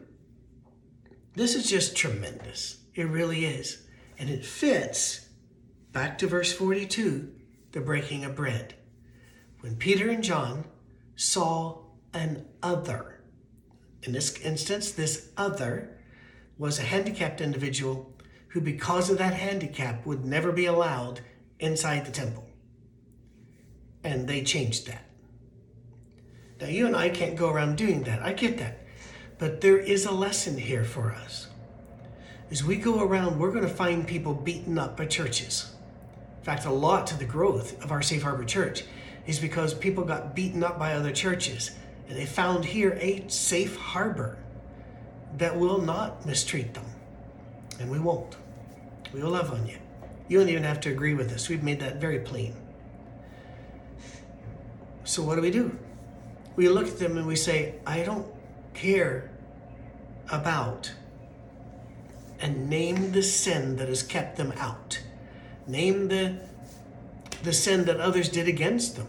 This 1.39 1.55
is 1.55 1.71
just 1.71 1.95
tremendous. 1.95 2.79
It 2.97 3.05
really 3.05 3.45
is. 3.45 3.87
And 4.19 4.29
it 4.29 4.45
fits 4.45 5.29
back 5.93 6.19
to 6.19 6.27
verse 6.27 6.53
42 6.53 7.33
the 7.71 7.81
breaking 7.81 8.25
of 8.25 8.35
bread. 8.35 8.75
When 9.61 9.77
Peter 9.77 10.11
and 10.11 10.25
John 10.25 10.65
saw 11.15 11.85
an 12.13 12.45
other, 12.61 13.21
In 14.03 14.11
this 14.11 14.37
instance, 14.41 14.91
this 14.91 15.31
other 15.37 16.01
was 16.59 16.81
a 16.81 16.83
handicapped 16.83 17.41
individual 17.41 18.13
who, 18.49 18.61
because 18.61 19.09
of 19.09 19.19
that 19.19 19.35
handicap, 19.35 20.05
would 20.05 20.25
never 20.25 20.51
be 20.51 20.67
allowed 20.67 21.21
inside 21.61 22.05
the 22.05 22.11
temple. 22.11 22.49
And 24.03 24.27
they 24.27 24.43
changed 24.43 24.89
that. 24.89 25.05
Now, 26.61 26.67
you 26.67 26.89
and 26.89 26.97
I 26.97 27.11
can't 27.11 27.37
go 27.37 27.49
around 27.49 27.77
doing 27.77 28.03
that. 28.03 28.23
I 28.23 28.33
get 28.33 28.59
that. 28.59 28.88
But 29.39 29.61
there 29.61 29.79
is 29.79 30.05
a 30.05 30.13
lesson 30.13 30.59
here 30.59 30.85
for 30.85 31.13
us. 31.13 31.49
As 32.51 32.65
we 32.65 32.77
go 32.77 33.01
around, 33.01 33.39
we're 33.39 33.53
going 33.53 33.67
to 33.67 33.71
find 33.71 34.07
people 34.07 34.35
beaten 34.35 34.79
up 34.79 34.97
by 34.97 35.07
churches. 35.07 35.73
In 36.39 36.45
fact, 36.45 36.65
a 36.65 36.73
lot 36.73 37.07
to 37.09 37.19
the 37.19 37.25
growth 37.25 37.83
of 37.85 37.93
our 37.93 38.03
Safe 38.03 38.23
Harbor 38.23 38.45
Church 38.45 38.85
is 39.27 39.39
because 39.39 39.75
people 39.75 40.05
got 40.05 40.35
beaten 40.35 40.65
up 40.65 40.79
by 40.79 40.95
other 40.95 41.13
churches 41.13 41.73
and 42.09 42.17
they 42.17 42.25
found 42.25 42.65
here 42.65 42.97
a 43.01 43.23
safe 43.29 43.77
harbor 43.77 44.39
that 45.37 45.57
will 45.57 45.79
not 45.79 46.25
mistreat 46.25 46.73
them. 46.73 46.87
And 47.79 47.91
we 47.91 47.99
won't. 47.99 48.37
We 49.13 49.23
will 49.23 49.31
love 49.31 49.53
on 49.53 49.67
you. 49.67 49.77
You 50.27 50.39
don't 50.39 50.49
even 50.49 50.65
have 50.65 50.81
to 50.81 50.91
agree 50.91 51.15
with 51.15 51.33
us. 51.33 51.49
We've 51.49 51.63
made 51.63 51.81
that 51.81 52.01
very 52.01 52.21
plain. 52.21 52.55
So, 55.05 55.23
what 55.23 55.37
do 55.37 55.43
we 55.43 55.51
do? 55.51 55.79
We 56.57 56.69
look 56.69 56.89
at 56.89 56.99
them 56.99 57.17
and 57.19 57.27
we 57.27 57.37
say, 57.37 57.75
I 57.87 58.03
don't 58.03 58.27
care 58.79 59.31
about, 60.31 60.93
and 62.41 62.71
name 62.71 63.11
the 63.13 63.23
sin 63.23 63.77
that 63.77 63.89
has 63.89 64.03
kept 64.03 64.37
them 64.37 64.53
out. 64.57 65.03
Name 65.67 66.09
the, 66.09 66.39
the 67.43 67.53
sin 67.53 67.85
that 67.87 67.99
others 67.99 68.29
did 68.29 68.47
against 68.47 68.97
them. 68.97 69.09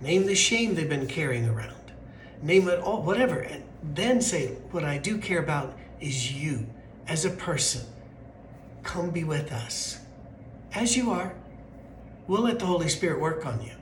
Name 0.00 0.26
the 0.26 0.34
shame 0.34 0.74
they've 0.74 0.88
been 0.88 1.08
carrying 1.08 1.48
around. 1.48 1.92
Name 2.40 2.68
it 2.68 2.78
all, 2.78 3.02
whatever. 3.02 3.40
And 3.40 3.64
then 3.82 4.20
say, 4.20 4.48
What 4.70 4.84
I 4.84 4.98
do 4.98 5.18
care 5.18 5.40
about 5.40 5.76
is 6.00 6.32
you 6.32 6.66
as 7.08 7.24
a 7.24 7.30
person. 7.30 7.84
Come 8.82 9.10
be 9.10 9.24
with 9.24 9.52
us. 9.52 9.98
As 10.74 10.96
you 10.96 11.10
are, 11.10 11.34
we'll 12.26 12.42
let 12.42 12.58
the 12.58 12.66
Holy 12.66 12.88
Spirit 12.88 13.20
work 13.20 13.44
on 13.44 13.62
you. 13.62 13.72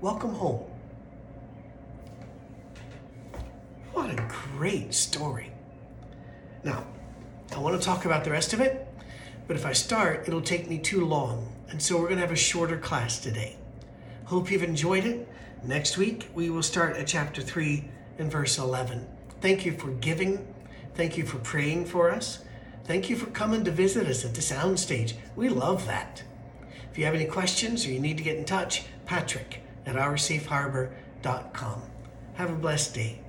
Welcome 0.00 0.34
home. 0.34 0.69
What 4.00 4.18
a 4.18 4.28
great 4.56 4.94
story. 4.94 5.52
Now, 6.64 6.86
I 7.54 7.58
want 7.58 7.78
to 7.78 7.86
talk 7.86 8.06
about 8.06 8.24
the 8.24 8.30
rest 8.30 8.54
of 8.54 8.60
it, 8.62 8.88
but 9.46 9.56
if 9.56 9.66
I 9.66 9.74
start, 9.74 10.26
it'll 10.26 10.40
take 10.40 10.70
me 10.70 10.78
too 10.78 11.04
long. 11.04 11.52
And 11.68 11.82
so 11.82 11.96
we're 11.96 12.04
going 12.04 12.14
to 12.14 12.22
have 12.22 12.32
a 12.32 12.36
shorter 12.36 12.78
class 12.78 13.20
today. 13.20 13.58
Hope 14.24 14.50
you've 14.50 14.62
enjoyed 14.62 15.04
it. 15.04 15.28
Next 15.64 15.98
week, 15.98 16.30
we 16.34 16.48
will 16.48 16.62
start 16.62 16.96
at 16.96 17.08
chapter 17.08 17.42
3 17.42 17.84
and 18.18 18.32
verse 18.32 18.56
11. 18.56 19.06
Thank 19.42 19.66
you 19.66 19.72
for 19.72 19.90
giving. 19.90 20.48
Thank 20.94 21.18
you 21.18 21.26
for 21.26 21.36
praying 21.36 21.84
for 21.84 22.10
us. 22.10 22.42
Thank 22.84 23.10
you 23.10 23.16
for 23.16 23.26
coming 23.26 23.64
to 23.64 23.70
visit 23.70 24.06
us 24.06 24.24
at 24.24 24.32
the 24.32 24.40
soundstage. 24.40 25.12
We 25.36 25.50
love 25.50 25.84
that. 25.88 26.22
If 26.90 26.96
you 26.96 27.04
have 27.04 27.14
any 27.14 27.26
questions 27.26 27.84
or 27.84 27.90
you 27.90 28.00
need 28.00 28.16
to 28.16 28.24
get 28.24 28.38
in 28.38 28.46
touch, 28.46 28.84
Patrick 29.04 29.60
at 29.84 29.96
oursafeharbor.com. 29.96 31.82
Have 32.36 32.50
a 32.50 32.56
blessed 32.56 32.94
day. 32.94 33.20